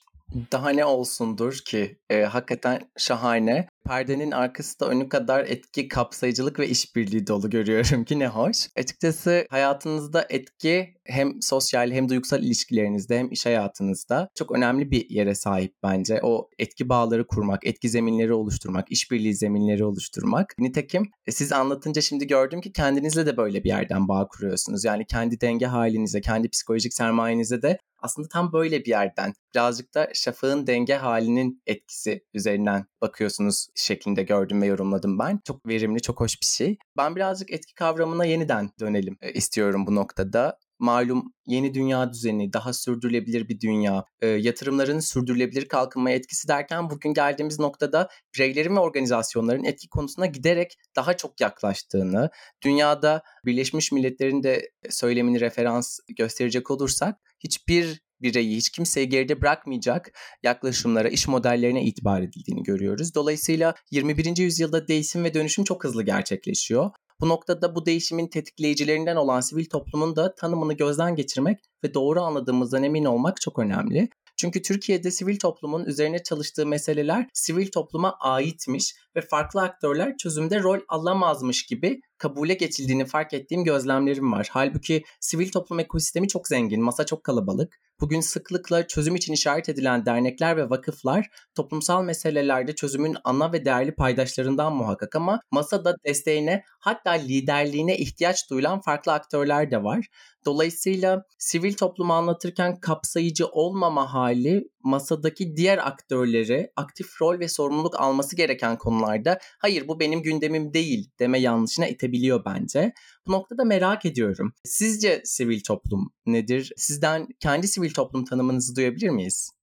Daha 0.52 0.70
ne 0.70 0.84
olsundur 0.84 1.58
ki? 1.64 1.98
E, 2.10 2.22
hakikaten 2.22 2.80
şahane. 2.96 3.68
Perdenin 3.88 4.30
arkası 4.30 4.80
da 4.80 4.88
önü 4.88 5.08
kadar 5.08 5.44
etki, 5.44 5.88
kapsayıcılık 5.88 6.58
ve 6.58 6.68
işbirliği 6.68 7.26
dolu 7.26 7.50
görüyorum 7.50 8.04
ki 8.04 8.18
ne 8.18 8.28
hoş. 8.28 8.68
Açıkçası 8.76 9.46
hayatınızda 9.50 10.26
etki 10.30 10.94
hem 11.04 11.42
sosyal 11.42 11.90
hem 11.90 12.08
duygusal 12.08 12.42
ilişkilerinizde 12.42 13.18
hem 13.18 13.32
iş 13.32 13.46
hayatınızda 13.46 14.28
çok 14.34 14.52
önemli 14.52 14.90
bir 14.90 15.10
yere 15.10 15.34
sahip 15.34 15.74
bence. 15.82 16.20
O 16.22 16.48
etki 16.58 16.88
bağları 16.88 17.26
kurmak, 17.26 17.66
etki 17.66 17.88
zeminleri 17.88 18.32
oluşturmak, 18.32 18.92
işbirliği 18.92 19.34
zeminleri 19.34 19.84
oluşturmak. 19.84 20.54
Nitekim 20.58 21.10
e, 21.26 21.32
siz 21.32 21.52
anlatınca 21.52 22.02
şimdi 22.02 22.26
gördüm 22.26 22.60
ki 22.60 22.72
kendinizle 22.72 23.26
de 23.26 23.36
böyle 23.36 23.64
bir 23.64 23.68
yerden 23.68 24.08
bağ 24.08 24.28
kuruyorsunuz. 24.28 24.84
Yani 24.84 25.06
kendi 25.06 25.40
denge 25.40 25.66
halinize, 25.66 26.20
kendi 26.20 26.48
psikolojik 26.48 26.94
sermayenize 26.94 27.62
de 27.62 27.78
aslında 27.98 28.28
tam 28.28 28.52
böyle 28.52 28.80
bir 28.84 28.90
yerden 28.90 29.32
birazcık 29.54 29.94
da 29.94 30.08
şafağın 30.14 30.66
denge 30.66 30.94
halinin 30.94 31.62
etkisi 31.66 32.24
üzerinden 32.34 32.86
bakıyorsunuz 33.00 33.66
şeklinde 33.80 34.22
gördüm 34.22 34.62
ve 34.62 34.66
yorumladım 34.66 35.18
ben. 35.18 35.40
Çok 35.46 35.66
verimli, 35.66 36.02
çok 36.02 36.20
hoş 36.20 36.40
bir 36.40 36.46
şey. 36.46 36.76
Ben 36.96 37.16
birazcık 37.16 37.50
etki 37.50 37.74
kavramına 37.74 38.24
yeniden 38.24 38.70
dönelim 38.80 39.16
e, 39.22 39.32
istiyorum 39.32 39.86
bu 39.86 39.94
noktada 39.94 40.58
malum 40.78 41.34
yeni 41.46 41.74
dünya 41.74 42.12
düzeni, 42.12 42.52
daha 42.52 42.72
sürdürülebilir 42.72 43.48
bir 43.48 43.60
dünya, 43.60 44.04
e, 44.20 44.26
yatırımların 44.26 45.00
sürdürülebilir 45.00 45.68
kalkınmaya 45.68 46.16
etkisi 46.16 46.48
derken 46.48 46.90
bugün 46.90 47.14
geldiğimiz 47.14 47.58
noktada 47.58 48.08
bireylerin 48.34 48.76
ve 48.76 48.80
organizasyonların 48.80 49.64
etki 49.64 49.88
konusuna 49.88 50.26
giderek 50.26 50.76
daha 50.96 51.16
çok 51.16 51.40
yaklaştığını, 51.40 52.30
dünyada 52.64 53.22
Birleşmiş 53.44 53.92
Milletler'in 53.92 54.42
de 54.42 54.70
söylemini 54.90 55.40
referans 55.40 55.98
gösterecek 56.16 56.70
olursak 56.70 57.16
hiçbir 57.40 58.07
bireyi, 58.22 58.56
hiç 58.56 58.70
kimseyi 58.70 59.08
geride 59.08 59.40
bırakmayacak 59.40 60.12
yaklaşımlara, 60.42 61.08
iş 61.08 61.28
modellerine 61.28 61.84
itibar 61.84 62.22
edildiğini 62.22 62.62
görüyoruz. 62.62 63.14
Dolayısıyla 63.14 63.74
21. 63.90 64.36
yüzyılda 64.36 64.88
değişim 64.88 65.24
ve 65.24 65.34
dönüşüm 65.34 65.64
çok 65.64 65.84
hızlı 65.84 66.02
gerçekleşiyor. 66.02 66.90
Bu 67.20 67.28
noktada 67.28 67.74
bu 67.74 67.86
değişimin 67.86 68.28
tetikleyicilerinden 68.28 69.16
olan 69.16 69.40
sivil 69.40 69.64
toplumun 69.64 70.16
da 70.16 70.34
tanımını 70.34 70.72
gözden 70.72 71.16
geçirmek 71.16 71.58
ve 71.84 71.94
doğru 71.94 72.20
anladığımızdan 72.20 72.82
emin 72.82 73.04
olmak 73.04 73.40
çok 73.40 73.58
önemli. 73.58 74.08
Çünkü 74.36 74.62
Türkiye'de 74.62 75.10
sivil 75.10 75.38
toplumun 75.38 75.84
üzerine 75.84 76.22
çalıştığı 76.22 76.66
meseleler 76.66 77.26
sivil 77.32 77.70
topluma 77.70 78.16
aitmiş 78.20 78.94
ve 79.18 79.22
farklı 79.22 79.62
aktörler 79.62 80.16
çözümde 80.16 80.62
rol 80.62 80.78
alamazmış 80.88 81.66
gibi 81.66 82.00
kabule 82.18 82.54
geçildiğini 82.54 83.04
fark 83.06 83.34
ettiğim 83.34 83.64
gözlemlerim 83.64 84.32
var. 84.32 84.48
Halbuki 84.50 85.04
sivil 85.20 85.50
toplum 85.50 85.80
ekosistemi 85.80 86.28
çok 86.28 86.48
zengin, 86.48 86.82
masa 86.82 87.06
çok 87.06 87.24
kalabalık. 87.24 87.78
Bugün 88.00 88.20
sıklıkla 88.20 88.86
çözüm 88.86 89.16
için 89.16 89.32
işaret 89.32 89.68
edilen 89.68 90.06
dernekler 90.06 90.56
ve 90.56 90.70
vakıflar 90.70 91.28
toplumsal 91.54 92.02
meselelerde 92.02 92.74
çözümün 92.74 93.16
ana 93.24 93.52
ve 93.52 93.64
değerli 93.64 93.94
paydaşlarından 93.94 94.76
muhakkak 94.76 95.16
ama 95.16 95.40
masada 95.50 95.96
desteğine 96.06 96.62
hatta 96.80 97.10
liderliğine 97.10 97.96
ihtiyaç 97.96 98.50
duyulan 98.50 98.80
farklı 98.80 99.12
aktörler 99.12 99.70
de 99.70 99.82
var. 99.84 100.06
Dolayısıyla 100.44 101.22
sivil 101.38 101.74
toplumu 101.74 102.12
anlatırken 102.12 102.80
kapsayıcı 102.80 103.46
olmama 103.46 104.14
hali 104.14 104.68
masadaki 104.88 105.56
diğer 105.56 105.78
aktörleri 105.88 106.70
aktif 106.76 107.06
rol 107.22 107.38
ve 107.38 107.48
sorumluluk 107.48 108.00
alması 108.00 108.36
gereken 108.36 108.78
konularda 108.78 109.38
hayır 109.58 109.88
bu 109.88 110.00
benim 110.00 110.22
gündemim 110.22 110.74
değil 110.74 111.10
deme 111.18 111.40
yanlışına 111.40 111.86
itebiliyor 111.88 112.44
bence. 112.44 112.92
Bu 113.26 113.32
noktada 113.32 113.64
merak 113.64 114.04
ediyorum. 114.06 114.52
Sizce 114.64 115.22
sivil 115.24 115.60
toplum 115.60 116.12
nedir? 116.26 116.72
Sizden 116.76 117.26
kendi 117.40 117.68
sivil 117.68 117.90
toplum 117.90 118.24
tanımınızı 118.24 118.76
duyabilir 118.76 119.08
miyiz? 119.08 119.57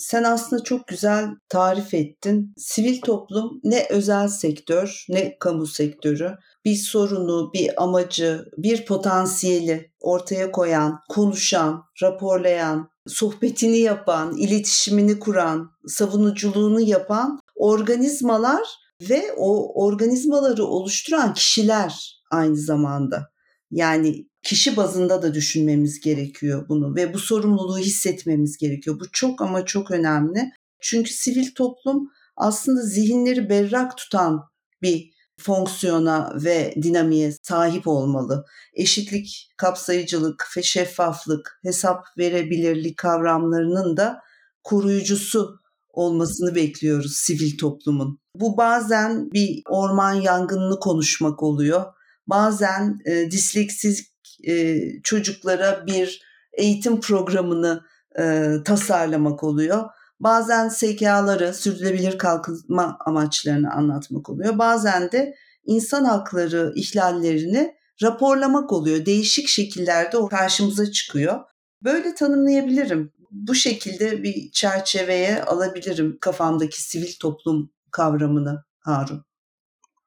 Sen 0.00 0.24
aslında 0.24 0.62
çok 0.64 0.88
güzel 0.88 1.28
tarif 1.48 1.94
ettin. 1.94 2.52
Sivil 2.56 3.00
toplum 3.00 3.60
ne 3.64 3.86
özel 3.90 4.28
sektör 4.28 5.04
ne 5.08 5.38
kamu 5.38 5.66
sektörü 5.66 6.36
bir 6.64 6.74
sorunu, 6.74 7.50
bir 7.54 7.82
amacı, 7.82 8.44
bir 8.56 8.84
potansiyeli 8.86 9.90
ortaya 10.00 10.52
koyan, 10.52 11.00
konuşan, 11.08 11.84
raporlayan, 12.02 12.90
sohbetini 13.06 13.78
yapan, 13.78 14.36
iletişimini 14.36 15.18
kuran, 15.18 15.70
savunuculuğunu 15.86 16.80
yapan 16.80 17.40
organizmalar 17.56 18.68
ve 19.02 19.22
o 19.36 19.82
organizmaları 19.84 20.64
oluşturan 20.64 21.34
kişiler 21.34 22.22
aynı 22.30 22.56
zamanda. 22.56 23.30
Yani 23.70 24.29
kişi 24.42 24.76
bazında 24.76 25.22
da 25.22 25.34
düşünmemiz 25.34 26.00
gerekiyor 26.00 26.68
bunu 26.68 26.96
ve 26.96 27.14
bu 27.14 27.18
sorumluluğu 27.18 27.78
hissetmemiz 27.78 28.56
gerekiyor. 28.56 29.00
Bu 29.00 29.04
çok 29.12 29.42
ama 29.42 29.64
çok 29.64 29.90
önemli. 29.90 30.50
Çünkü 30.80 31.12
sivil 31.12 31.54
toplum 31.54 32.10
aslında 32.36 32.82
zihinleri 32.82 33.48
berrak 33.48 33.96
tutan 33.96 34.50
bir 34.82 35.10
fonksiyona 35.40 36.32
ve 36.34 36.74
dinamiğe 36.82 37.32
sahip 37.42 37.88
olmalı. 37.88 38.44
Eşitlik, 38.74 39.52
kapsayıcılık 39.56 40.48
ve 40.56 40.62
şeffaflık, 40.62 41.60
hesap 41.62 42.04
verebilirlik 42.18 42.96
kavramlarının 42.96 43.96
da 43.96 44.20
koruyucusu 44.64 45.60
olmasını 45.92 46.54
bekliyoruz 46.54 47.16
sivil 47.16 47.58
toplumun. 47.58 48.18
Bu 48.34 48.56
bazen 48.56 49.30
bir 49.32 49.62
orman 49.68 50.12
yangınını 50.12 50.80
konuşmak 50.80 51.42
oluyor. 51.42 51.84
Bazen 52.26 52.98
e, 53.04 53.30
disleksik 53.30 54.06
e, 54.48 54.80
çocuklara 55.02 55.86
bir 55.86 56.22
eğitim 56.52 57.00
programını 57.00 57.82
e, 58.18 58.52
tasarlamak 58.64 59.44
oluyor. 59.44 59.84
Bazen 60.20 60.68
SKA'ları, 60.68 61.54
sürdürülebilir 61.54 62.18
kalkınma 62.18 62.98
amaçlarını 63.06 63.72
anlatmak 63.72 64.28
oluyor. 64.28 64.58
Bazen 64.58 65.12
de 65.12 65.34
insan 65.64 66.04
hakları 66.04 66.72
ihlallerini 66.74 67.74
raporlamak 68.02 68.72
oluyor. 68.72 69.06
Değişik 69.06 69.48
şekillerde 69.48 70.16
o 70.16 70.28
karşımıza 70.28 70.90
çıkıyor. 70.90 71.40
Böyle 71.84 72.14
tanımlayabilirim. 72.14 73.12
Bu 73.30 73.54
şekilde 73.54 74.22
bir 74.22 74.50
çerçeveye 74.52 75.42
alabilirim 75.42 76.18
kafamdaki 76.20 76.82
sivil 76.82 77.12
toplum 77.20 77.70
kavramını 77.90 78.64
Harun. 78.80 79.24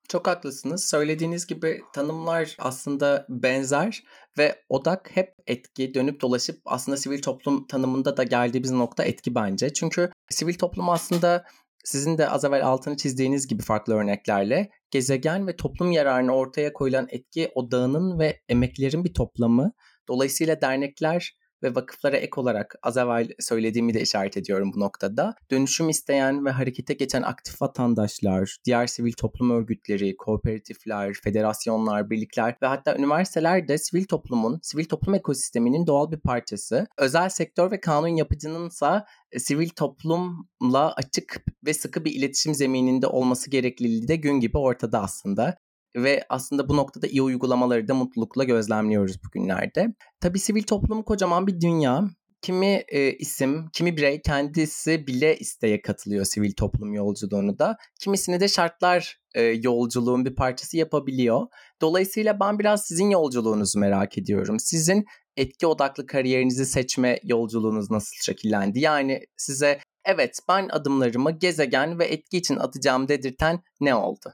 Çok 0.09 0.27
haklısınız. 0.27 0.85
Söylediğiniz 0.85 1.47
gibi 1.47 1.81
tanımlar 1.93 2.55
aslında 2.59 3.25
benzer 3.29 4.03
ve 4.37 4.63
odak 4.69 5.09
hep 5.13 5.35
etki, 5.47 5.93
dönüp 5.93 6.21
dolaşıp 6.21 6.61
aslında 6.65 6.97
sivil 6.97 7.21
toplum 7.21 7.67
tanımında 7.67 8.17
da 8.17 8.23
geldiğimiz 8.23 8.71
nokta 8.71 9.03
etki 9.03 9.35
bence. 9.35 9.73
Çünkü 9.73 10.09
sivil 10.29 10.53
toplum 10.53 10.89
aslında 10.89 11.45
sizin 11.83 12.17
de 12.17 12.29
az 12.29 12.45
evvel 12.45 12.65
altını 12.65 12.97
çizdiğiniz 12.97 13.47
gibi 13.47 13.63
farklı 13.63 13.93
örneklerle 13.93 14.69
gezegen 14.91 15.47
ve 15.47 15.55
toplum 15.55 15.91
yararına 15.91 16.35
ortaya 16.35 16.73
koyulan 16.73 17.07
etki 17.09 17.51
odağının 17.55 18.19
ve 18.19 18.41
emeklerin 18.49 19.05
bir 19.05 19.13
toplamı. 19.13 19.71
Dolayısıyla 20.07 20.61
dernekler 20.61 21.37
ve 21.63 21.75
vakıflara 21.75 22.17
ek 22.17 22.31
olarak 22.35 22.75
az 22.83 22.97
evvel 22.97 23.27
söylediğimi 23.39 23.93
de 23.93 24.01
işaret 24.01 24.37
ediyorum 24.37 24.71
bu 24.75 24.79
noktada. 24.79 25.35
Dönüşüm 25.51 25.89
isteyen 25.89 26.45
ve 26.45 26.51
harekete 26.51 26.93
geçen 26.93 27.21
aktif 27.21 27.61
vatandaşlar, 27.61 28.57
diğer 28.65 28.87
sivil 28.87 29.13
toplum 29.13 29.51
örgütleri, 29.51 30.17
kooperatifler, 30.17 31.13
federasyonlar, 31.23 32.09
birlikler 32.09 32.55
ve 32.61 32.67
hatta 32.67 32.95
üniversiteler 32.95 33.67
de 33.67 33.77
sivil 33.77 34.05
toplumun, 34.05 34.59
sivil 34.63 34.85
toplum 34.85 35.15
ekosisteminin 35.15 35.87
doğal 35.87 36.11
bir 36.11 36.19
parçası. 36.19 36.87
Özel 36.97 37.29
sektör 37.29 37.71
ve 37.71 37.79
kanun 37.79 38.07
yapıcının 38.07 38.67
ise 38.67 39.03
sivil 39.37 39.69
toplumla 39.69 40.93
açık 40.93 41.45
ve 41.65 41.73
sıkı 41.73 42.05
bir 42.05 42.11
iletişim 42.11 42.53
zemininde 42.53 43.07
olması 43.07 43.49
gerekliliği 43.49 44.07
de 44.07 44.15
gün 44.15 44.39
gibi 44.39 44.57
ortada 44.57 45.01
aslında 45.01 45.57
ve 45.95 46.25
aslında 46.29 46.69
bu 46.69 46.77
noktada 46.77 47.07
iyi 47.07 47.21
uygulamaları 47.21 47.87
da 47.87 47.93
mutlulukla 47.93 48.43
gözlemliyoruz 48.43 49.23
bugünlerde. 49.23 49.93
Tabii 50.19 50.39
sivil 50.39 50.63
toplum 50.63 51.03
kocaman 51.03 51.47
bir 51.47 51.61
dünya. 51.61 52.09
Kimi 52.41 52.83
e, 52.87 53.13
isim, 53.13 53.69
kimi 53.73 53.97
birey 53.97 54.21
kendisi 54.21 55.07
bile 55.07 55.37
isteye 55.37 55.81
katılıyor 55.81 56.25
sivil 56.25 56.51
toplum 56.51 56.93
yolculuğunu 56.93 57.59
da. 57.59 57.77
Kimisini 57.99 58.39
de 58.39 58.47
şartlar 58.47 59.19
e, 59.35 59.41
yolculuğun 59.41 60.25
bir 60.25 60.35
parçası 60.35 60.77
yapabiliyor. 60.77 61.47
Dolayısıyla 61.81 62.39
ben 62.39 62.59
biraz 62.59 62.85
sizin 62.85 63.09
yolculuğunuzu 63.09 63.79
merak 63.79 64.17
ediyorum. 64.17 64.59
Sizin 64.59 65.05
etki 65.37 65.67
odaklı 65.67 66.05
kariyerinizi 66.05 66.65
seçme 66.65 67.19
yolculuğunuz 67.23 67.91
nasıl 67.91 68.15
şekillendi? 68.21 68.79
Yani 68.79 69.25
size 69.37 69.79
evet 70.05 70.39
ben 70.49 70.69
adımlarımı 70.71 71.31
gezegen 71.31 71.99
ve 71.99 72.05
etki 72.05 72.37
için 72.37 72.55
atacağım 72.55 73.07
dedirten 73.07 73.59
ne 73.81 73.95
oldu? 73.95 74.33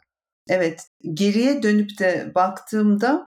Evet, 0.49 0.87
geriye 1.13 1.63
dönüp 1.63 1.99
de 1.99 2.31
baktığımda 2.35 3.27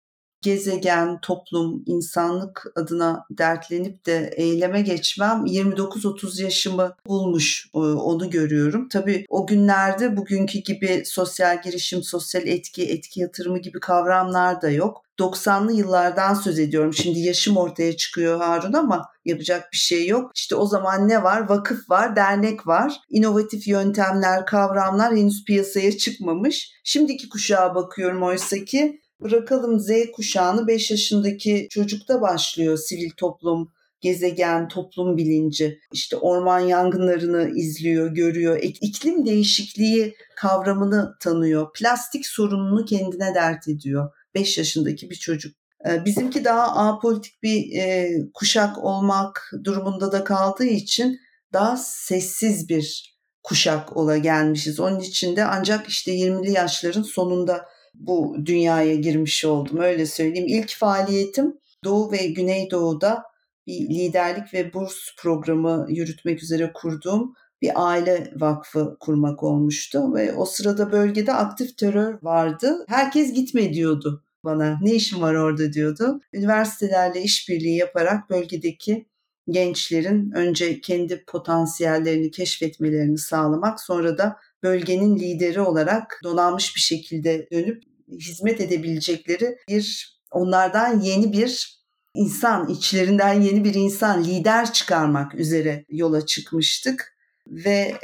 gezegen, 0.48 1.20
toplum, 1.22 1.84
insanlık 1.86 2.66
adına 2.76 3.26
dertlenip 3.32 4.06
de 4.06 4.34
eyleme 4.36 4.82
geçmem 4.82 5.46
29-30 5.46 6.44
yaşımı 6.44 6.96
bulmuş 7.08 7.70
e, 7.76 7.78
onu 7.78 8.30
görüyorum. 8.30 8.90
Tabii 8.90 9.26
o 9.30 9.48
günlerde 9.48 10.18
bugünkü 10.18 10.60
gibi 10.60 11.04
sosyal 11.06 11.62
girişim, 11.62 12.04
sosyal 12.04 12.48
etki, 12.48 12.84
etki 12.90 13.20
yatırımı 13.20 13.60
gibi 13.60 13.80
kavramlar 13.80 14.62
da 14.62 14.70
yok. 14.70 15.02
90'lı 15.20 15.74
yıllardan 15.74 16.34
söz 16.34 16.60
ediyorum. 16.60 16.94
Şimdi 16.94 17.20
yaşım 17.20 17.58
ortaya 17.58 17.98
çıkıyor 17.98 18.38
Harun 18.38 18.74
ama 18.74 19.06
yapacak 19.26 19.70
bir 19.74 19.78
şey 19.78 20.08
yok. 20.08 20.32
İşte 20.36 20.56
o 20.56 20.66
zaman 20.66 21.10
ne 21.10 21.24
var? 21.24 21.50
Vakıf 21.50 21.90
var, 21.90 22.16
dernek 22.16 22.68
var. 22.68 22.94
İnovatif 23.10 23.68
yöntemler, 23.68 24.46
kavramlar 24.46 25.16
henüz 25.16 25.46
piyasaya 25.46 25.98
çıkmamış. 25.98 26.72
Şimdiki 26.84 27.30
kuşağa 27.30 27.76
bakıyorum 27.76 28.24
oysa 28.24 28.58
ki 28.58 29.02
bırakalım 29.22 29.80
Z 29.80 29.92
kuşağını 30.14 30.68
5 30.68 30.92
yaşındaki 30.92 31.68
çocukta 31.70 32.22
başlıyor 32.22 32.78
sivil 32.78 33.10
toplum, 33.18 33.72
gezegen, 34.02 34.68
toplum 34.68 35.18
bilinci. 35.18 35.80
İşte 35.94 36.16
orman 36.16 36.60
yangınlarını 36.60 37.50
izliyor, 37.56 38.12
görüyor. 38.12 38.60
İklim 38.62 39.26
değişikliği 39.26 40.16
kavramını 40.36 41.16
tanıyor. 41.20 41.68
Plastik 41.74 42.26
sorununu 42.26 42.86
kendine 42.86 43.36
dert 43.36 43.68
ediyor. 43.68 44.10
5 44.36 44.58
yaşındaki 44.58 45.10
bir 45.10 45.16
çocuk. 45.16 45.56
Ee, 45.90 46.06
bizimki 46.06 46.46
daha 46.46 46.88
apolitik 46.88 47.44
bir 47.44 47.80
e, 47.80 48.12
kuşak 48.34 48.78
olmak 48.84 49.52
durumunda 49.64 50.12
da 50.12 50.24
kaldığı 50.24 50.66
için 50.66 51.20
daha 51.54 51.78
sessiz 51.78 52.70
bir 52.70 53.18
kuşak 53.44 53.98
ola 53.98 54.18
gelmişiz. 54.18 54.80
Onun 54.80 55.00
için 55.00 55.36
de 55.36 55.46
ancak 55.46 55.88
işte 55.88 56.12
20'li 56.12 56.52
yaşların 56.52 57.02
sonunda 57.02 57.66
bu 58.00 58.36
dünyaya 58.46 58.96
girmiş 58.96 59.46
oldum 59.46 59.80
öyle 59.80 60.06
söyleyeyim. 60.06 60.48
İlk 60.48 60.76
faaliyetim 60.76 61.58
Doğu 61.84 62.12
ve 62.12 62.28
Güneydoğu'da 62.28 63.24
bir 63.68 63.90
liderlik 63.90 64.54
ve 64.54 64.74
burs 64.74 64.96
programı 65.18 65.86
yürütmek 65.90 66.44
üzere 66.44 66.72
kurduğum 66.74 67.34
bir 67.62 67.72
aile 67.76 68.34
vakfı 68.36 68.98
kurmak 69.00 69.44
olmuştu 69.44 70.14
ve 70.16 70.34
o 70.34 70.46
sırada 70.46 70.92
bölgede 70.92 71.34
aktif 71.34 71.78
terör 71.78 72.20
vardı. 72.24 72.86
Herkes 72.88 73.34
gitme 73.34 73.74
diyordu 73.74 74.24
bana. 74.44 74.78
Ne 74.82 74.94
işim 74.94 75.22
var 75.22 75.36
orada 75.36 75.74
diyordu. 75.74 76.20
Üniversitelerle 76.34 77.22
işbirliği 77.22 77.78
yaparak 77.78 78.30
bölgedeki 78.30 79.08
gençlerin 79.50 80.32
önce 80.32 80.82
kendi 80.82 81.26
potansiyellerini 81.26 82.32
keşfetmelerini 82.32 83.18
sağlamak 83.18 83.82
sonra 83.82 84.18
da 84.18 84.38
bölgenin 84.64 85.20
lideri 85.20 85.62
olarak 85.62 86.20
donanmış 86.24 86.76
bir 86.76 86.82
şekilde 86.82 87.48
dönüp 87.52 87.84
hizmet 88.12 88.62
edebilecekleri 88.62 89.58
bir 89.70 90.18
onlardan 90.32 91.00
yeni 91.00 91.34
bir 91.34 91.78
insan, 92.14 92.70
içlerinden 92.70 93.42
yeni 93.42 93.64
bir 93.64 93.74
insan, 93.74 94.24
lider 94.24 94.74
çıkarmak 94.74 95.36
üzere 95.36 95.86
yola 95.90 96.26
çıkmıştık. 96.26 97.18
Ve 97.48 97.96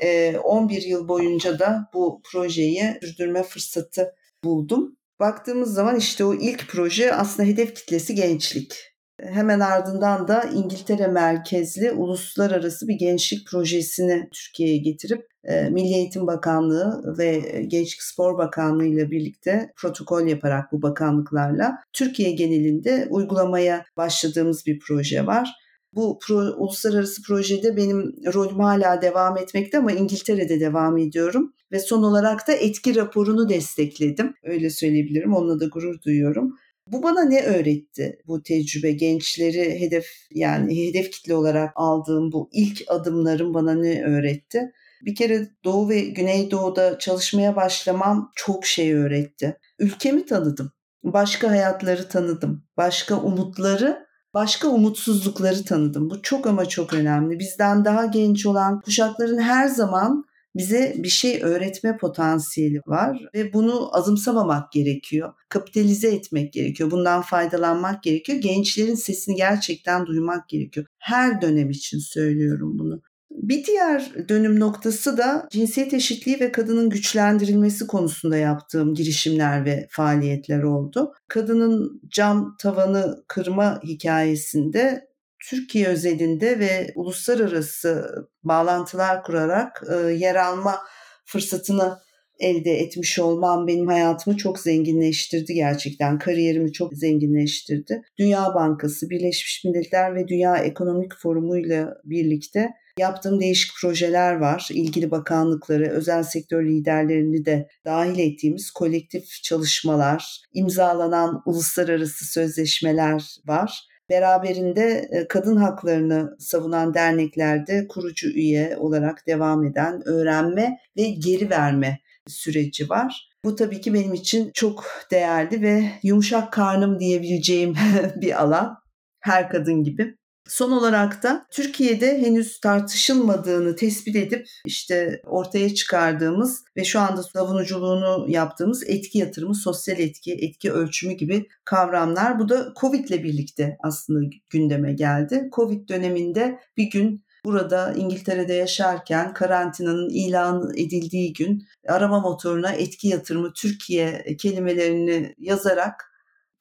11 0.44 0.82
yıl 0.82 1.08
boyunca 1.08 1.60
da 1.60 1.90
bu 1.94 2.22
projeyi 2.32 2.98
sürdürme 3.02 3.44
fırsatı 3.44 4.16
buldum. 4.44 4.98
Baktığımız 5.20 5.74
zaman 5.74 5.98
işte 5.98 6.26
o 6.26 6.34
ilk 6.34 6.68
proje 6.68 7.14
aslında 7.14 7.50
hedef 7.50 7.76
kitlesi 7.76 8.16
gençlik. 8.16 8.93
Hemen 9.20 9.60
ardından 9.60 10.28
da 10.28 10.44
İngiltere 10.44 11.08
merkezli 11.08 11.92
uluslararası 11.92 12.88
bir 12.88 12.94
gençlik 12.94 13.48
projesini 13.48 14.30
Türkiye'ye 14.32 14.78
getirip 14.78 15.28
e, 15.44 15.70
Milli 15.70 15.94
Eğitim 15.94 16.28
Bakanlığı 16.28 17.18
ve 17.18 17.40
Gençlik 17.68 18.04
Spor 18.04 18.38
Bakanlığı 18.38 18.86
ile 18.86 19.12
birlikte 19.12 19.74
protokol 19.78 20.28
yaparak 20.28 20.72
bu 20.72 20.82
bakanlıklarla 20.82 21.78
Türkiye 21.94 22.32
genelinde 22.32 23.08
uygulamaya 23.10 23.86
başladığımız 23.98 24.66
bir 24.66 24.80
proje 24.80 25.26
var. 25.26 25.50
Bu 25.96 26.20
pro, 26.22 26.36
uluslararası 26.36 27.22
projede 27.22 27.78
benim 27.78 28.16
rolüm 28.34 28.60
hala 28.60 29.02
devam 29.02 29.38
etmekte 29.38 29.78
ama 29.78 29.92
İngiltere'de 29.92 30.60
devam 30.60 30.98
ediyorum. 30.98 31.54
Ve 31.72 31.80
son 31.80 32.04
olarak 32.04 32.48
da 32.48 32.54
etki 32.54 32.96
raporunu 32.96 33.50
destekledim. 33.50 34.34
Öyle 34.44 34.70
söyleyebilirim. 34.70 35.34
Onunla 35.34 35.60
da 35.60 35.66
gurur 35.66 36.02
duyuyorum. 36.02 36.58
Bu 36.88 37.04
bana 37.04 37.24
ne 37.24 37.44
öğretti 37.44 38.20
bu 38.28 38.44
tecrübe? 38.44 38.92
Gençleri 38.92 39.80
hedef 39.80 40.06
yani 40.32 40.88
hedef 40.88 41.12
kitle 41.12 41.36
olarak 41.36 41.72
aldığım 41.76 42.32
bu 42.32 42.50
ilk 42.54 42.84
adımlarım 42.88 43.54
bana 43.54 43.74
ne 43.74 44.04
öğretti? 44.04 44.72
Bir 45.06 45.16
kere 45.16 45.48
Doğu 45.64 45.90
ve 45.90 46.02
Güneydoğu'da 46.02 47.00
çalışmaya 47.00 47.56
başlamam 47.56 48.32
çok 48.36 48.66
şey 48.66 48.94
öğretti. 48.94 49.58
Ülkemi 49.80 50.26
tanıdım. 50.26 50.72
Başka 51.04 51.52
hayatları 51.52 52.10
tanıdım. 52.10 52.64
Başka 52.78 53.22
umutları 53.22 54.08
başka 54.34 54.68
umutsuzlukları 54.68 55.66
tanıdım. 55.66 56.10
Bu 56.10 56.22
çok 56.22 56.48
ama 56.48 56.66
çok 56.66 56.94
önemli. 56.94 57.40
Bizden 57.40 57.86
daha 57.86 58.06
genç 58.06 58.46
olan 58.46 58.82
kuşakların 58.82 59.40
her 59.40 59.68
zaman 59.68 60.26
bize 60.56 60.96
bir 60.98 61.10
şey 61.10 61.44
öğretme 61.44 61.98
potansiyeli 61.98 62.80
var 62.88 63.22
ve 63.34 63.54
bunu 63.54 63.98
azımsamamak 63.98 64.72
gerekiyor. 64.72 65.34
Kapitalize 65.50 66.08
etmek 66.08 66.54
gerekiyor. 66.54 66.92
Bundan 66.92 67.22
faydalanmak 67.22 68.04
gerekiyor. 68.04 68.38
Gençlerin 68.38 68.96
sesini 68.96 69.36
gerçekten 69.36 70.06
duymak 70.06 70.50
gerekiyor. 70.50 70.86
Her 71.00 71.42
dönem 71.42 71.70
için 71.70 72.00
söylüyorum 72.00 72.80
bunu. 72.80 73.02
Bir 73.32 73.66
diğer 73.66 74.12
dönüm 74.30 74.60
noktası 74.60 75.18
da 75.18 75.48
cinsiyet 75.52 75.94
eşitliği 75.94 76.40
ve 76.40 76.52
kadının 76.52 76.90
güçlendirilmesi 76.90 77.88
konusunda 77.88 78.38
yaptığım 78.38 78.94
girişimler 78.94 79.66
ve 79.66 79.88
faaliyetler 79.90 80.64
oldu. 80.64 81.12
Kadının 81.28 82.02
cam 82.10 82.56
tavanı 82.60 83.24
kırma 83.28 83.82
hikayesinde 83.84 85.08
Türkiye 85.50 85.88
özelinde 85.88 86.60
ve 86.60 86.92
uluslararası 86.96 88.06
bağlantılar 88.44 89.24
kurarak 89.24 89.84
e, 89.92 89.96
yer 89.96 90.36
alma 90.36 90.80
fırsatını 91.26 91.98
elde 92.40 92.72
etmiş 92.72 93.20
olmam 93.20 93.68
benim 93.68 93.88
hayatımı 93.88 94.38
çok 94.38 94.60
zenginleştirdi 94.60 95.54
gerçekten. 95.54 96.20
Kariyerimi 96.20 96.72
çok 96.72 96.94
zenginleştirdi. 96.94 98.02
Dünya 98.20 98.56
Bankası, 98.56 99.10
Birleşmiş 99.10 99.64
Milletler 99.66 100.16
ve 100.16 100.28
Dünya 100.28 100.58
Ekonomik 100.58 101.12
Forumu 101.22 101.58
ile 101.58 101.86
birlikte 102.04 102.70
yaptığım 103.00 103.42
değişik 103.42 103.72
projeler 103.82 104.36
var. 104.36 104.70
İlgili 104.72 105.12
bakanlıkları, 105.12 105.90
özel 105.90 106.24
sektör 106.24 106.66
liderlerini 106.66 107.46
de 107.46 107.68
dahil 107.86 108.20
ettiğimiz 108.20 108.72
kolektif 108.72 109.24
çalışmalar, 109.44 110.42
imzalanan 110.54 111.42
uluslararası 111.46 112.26
sözleşmeler 112.26 113.24
var. 113.46 113.88
Beraberinde 114.10 115.10
e, 115.12 115.28
kadın 115.28 115.56
haklarını 115.56 116.36
savunan 116.40 116.94
derneklerde 116.94 117.88
kurucu 117.88 118.30
üye 118.30 118.78
olarak 118.78 119.28
devam 119.28 119.66
eden 119.66 120.02
öğrenme 120.06 120.78
ve 120.98 121.10
geri 121.10 121.50
verme 121.50 122.00
süreci 122.28 122.90
var. 122.90 123.30
Bu 123.46 123.56
tabii 123.56 123.82
ki 123.82 123.94
benim 123.94 124.14
için 124.14 124.52
çok 124.54 124.86
değerli 125.12 125.62
ve 125.62 125.84
yumuşak 126.04 126.54
karnım 126.54 127.00
diyebileceğim 127.00 127.76
bir 128.16 128.42
alan. 128.42 128.78
Her 129.20 129.50
kadın 129.50 129.84
gibi. 129.84 130.16
Son 130.48 130.72
olarak 130.72 131.24
da 131.24 131.46
Türkiye'de 131.52 132.22
henüz 132.22 132.60
tartışılmadığını 132.60 133.76
tespit 133.76 134.16
edip 134.16 134.48
işte 134.66 135.22
ortaya 135.26 135.76
çıkardığımız 135.76 136.64
ve 136.78 136.84
şu 136.84 137.00
anda 137.00 137.24
savunuculuğunu 137.24 138.26
yaptığımız 138.30 138.84
etki 138.88 139.18
yatırımı, 139.18 139.56
sosyal 139.56 140.00
etki, 140.00 140.34
etki 140.34 140.72
ölçümü 140.72 141.14
gibi 141.14 141.48
kavramlar. 141.66 142.40
Bu 142.40 142.50
da 142.50 142.74
Covid 142.82 143.10
ile 143.10 143.24
birlikte 143.24 143.78
aslında 143.84 144.30
gündeme 144.50 144.94
geldi. 144.94 145.50
Covid 145.56 145.90
döneminde 145.90 146.60
bir 146.78 146.90
gün 146.90 147.24
Burada 147.46 147.94
İngiltere'de 147.94 148.54
yaşarken 148.54 149.34
karantinanın 149.34 150.10
ilan 150.10 150.72
edildiği 150.78 151.34
gün 151.34 151.68
arama 151.88 152.20
motoruna 152.20 152.72
etki 152.72 153.08
yatırımı 153.08 153.54
Türkiye 153.54 154.36
kelimelerini 154.40 155.36
yazarak 155.38 156.13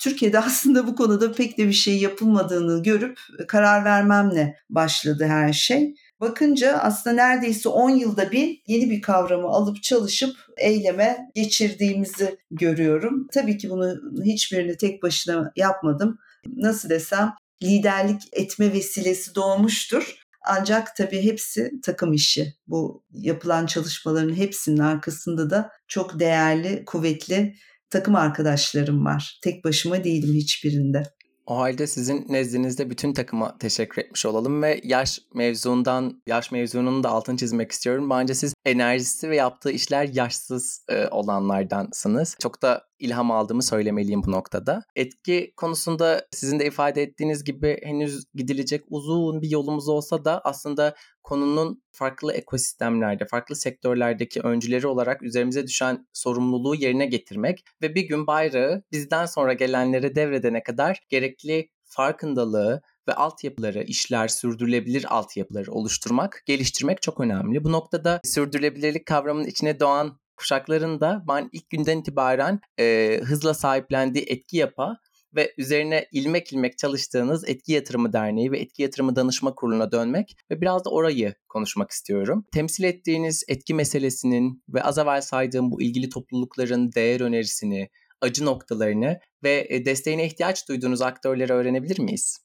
Türkiye'de 0.03 0.39
aslında 0.45 0.87
bu 0.87 0.97
konuda 0.97 1.33
pek 1.33 1.59
de 1.59 1.69
bir 1.69 1.73
şey 1.73 1.99
yapılmadığını 1.99 2.83
görüp 2.83 3.21
karar 3.49 3.85
vermemle 3.85 4.57
başladı 4.71 5.25
her 5.29 5.53
şey. 5.53 5.95
Bakınca 6.21 6.79
aslında 6.79 7.17
neredeyse 7.17 7.69
10 7.69 7.91
yılda 7.91 8.33
bir 8.33 8.63
yeni 8.67 8.91
bir 8.91 9.03
kavramı 9.03 9.49
alıp 9.49 9.83
çalışıp 9.83 10.37
eyleme 10.57 11.31
geçirdiğimizi 11.35 12.37
görüyorum. 12.51 13.27
Tabii 13.33 13.59
ki 13.59 13.71
bunu 13.71 13.97
hiçbirini 14.25 14.77
tek 14.77 15.03
başına 15.03 15.53
yapmadım. 15.57 16.19
Nasıl 16.57 16.89
desem 16.89 17.35
liderlik 17.63 18.23
etme 18.33 18.73
vesilesi 18.73 19.35
doğmuştur. 19.35 20.23
Ancak 20.45 20.97
tabii 20.97 21.23
hepsi 21.23 21.71
takım 21.83 22.13
işi. 22.13 22.55
Bu 22.67 23.05
yapılan 23.13 23.67
çalışmaların 23.67 24.35
hepsinin 24.35 24.79
arkasında 24.79 25.51
da 25.51 25.71
çok 25.89 26.21
değerli, 26.21 26.85
kuvvetli 26.85 27.55
takım 27.93 28.15
arkadaşlarım 28.15 29.05
var. 29.05 29.39
Tek 29.43 29.65
başıma 29.65 30.05
değilim 30.05 30.35
hiçbirinde. 30.35 31.03
O 31.47 31.59
halde 31.59 31.87
sizin 31.87 32.27
nezdinizde 32.29 32.91
bütün 32.91 33.13
takıma 33.13 33.59
teşekkür 33.59 34.03
etmiş 34.03 34.27
olalım 34.27 34.63
ve 34.63 34.81
yaş 34.85 35.21
mevzundan, 35.35 36.23
yaş 36.27 36.53
mevzunun 36.53 37.03
da 37.03 37.09
altını 37.09 37.37
çizmek 37.37 37.73
istiyorum. 37.73 38.11
Bence 38.11 38.35
siz 38.35 38.55
enerjisi 38.65 39.31
ve 39.31 39.37
yaptığı 39.37 39.71
işler 39.71 40.09
yaşsız 40.13 40.85
e, 40.89 41.09
olanlardansınız. 41.09 42.37
Çok 42.43 42.63
da 42.63 42.85
ilham 42.99 43.31
aldığımı 43.31 43.63
söylemeliyim 43.63 44.23
bu 44.27 44.33
noktada. 44.33 44.83
Etki 44.97 45.53
konusunda 45.57 46.27
sizin 46.31 46.59
de 46.59 46.67
ifade 46.67 47.03
ettiğiniz 47.03 47.45
gibi 47.45 47.79
henüz 47.83 48.25
gidilecek 48.35 48.85
uzun 48.89 49.43
bir 49.43 49.51
yolumuz 49.51 49.89
olsa 49.89 50.25
da 50.25 50.41
aslında 50.45 50.95
konunun 51.23 51.83
farklı 51.91 52.33
ekosistemlerde, 52.33 53.27
farklı 53.27 53.57
sektörlerdeki 53.57 54.41
öncüleri 54.41 54.87
olarak 54.87 55.23
üzerimize 55.23 55.67
düşen 55.67 56.07
sorumluluğu 56.13 56.75
yerine 56.75 57.07
getirmek 57.07 57.65
ve 57.83 57.95
bir 57.95 58.03
gün 58.03 58.27
bayrağı 58.27 58.83
bizden 58.93 59.27
sonra 59.27 59.53
gelenlere 59.53 60.15
devredene 60.15 60.63
kadar 60.63 61.01
gerekli 61.09 61.69
farkındalığı 61.85 62.83
ve 63.09 63.13
altyapıları, 63.15 63.83
işler, 63.83 64.29
sürdürülebilir 64.29 65.15
altyapıları 65.15 65.73
oluşturmak, 65.73 66.43
geliştirmek 66.47 67.03
çok 67.03 67.21
önemli. 67.21 67.65
Bu 67.65 67.73
noktada 67.73 68.21
sürdürülebilirlik 68.25 69.07
kavramının 69.07 69.47
içine 69.47 69.81
doğan 69.81 70.19
kuşakların 70.37 71.01
da 71.01 71.25
ben 71.29 71.49
ilk 71.53 71.71
günden 71.71 71.99
itibaren 71.99 72.61
e, 72.79 73.21
hızla 73.25 73.55
sahiplendiği 73.55 74.25
etki 74.29 74.57
yapa 74.57 74.97
ve 75.37 75.55
üzerine 75.59 76.07
ilmek 76.13 76.53
ilmek 76.53 76.79
çalıştığınız 76.79 77.49
Etki 77.49 77.73
Yatırımı 77.73 78.13
Derneği 78.13 78.53
ve 78.53 78.59
Etki 78.59 78.83
Yatırımı 78.83 79.17
Danışma 79.17 79.55
Kurulu'na 79.55 79.93
dönmek 79.93 80.37
ve 80.51 80.61
biraz 80.61 80.85
da 80.85 80.91
orayı 80.91 81.35
konuşmak 81.49 81.91
istiyorum. 81.91 82.45
Temsil 82.53 82.85
ettiğiniz 82.85 83.45
etki 83.49 83.75
meselesinin 83.75 84.63
ve 84.69 84.83
az 84.83 84.99
evvel 84.99 85.21
saydığım 85.21 85.71
bu 85.71 85.83
ilgili 85.83 86.09
toplulukların 86.09 86.93
değer 86.93 87.21
önerisini, 87.21 87.89
acı 88.21 88.45
noktalarını 88.45 89.19
ve 89.43 89.67
e, 89.69 89.85
desteğine 89.85 90.27
ihtiyaç 90.27 90.69
duyduğunuz 90.69 91.03
aktörleri 91.03 91.53
öğrenebilir 91.53 91.99
miyiz? 91.99 92.39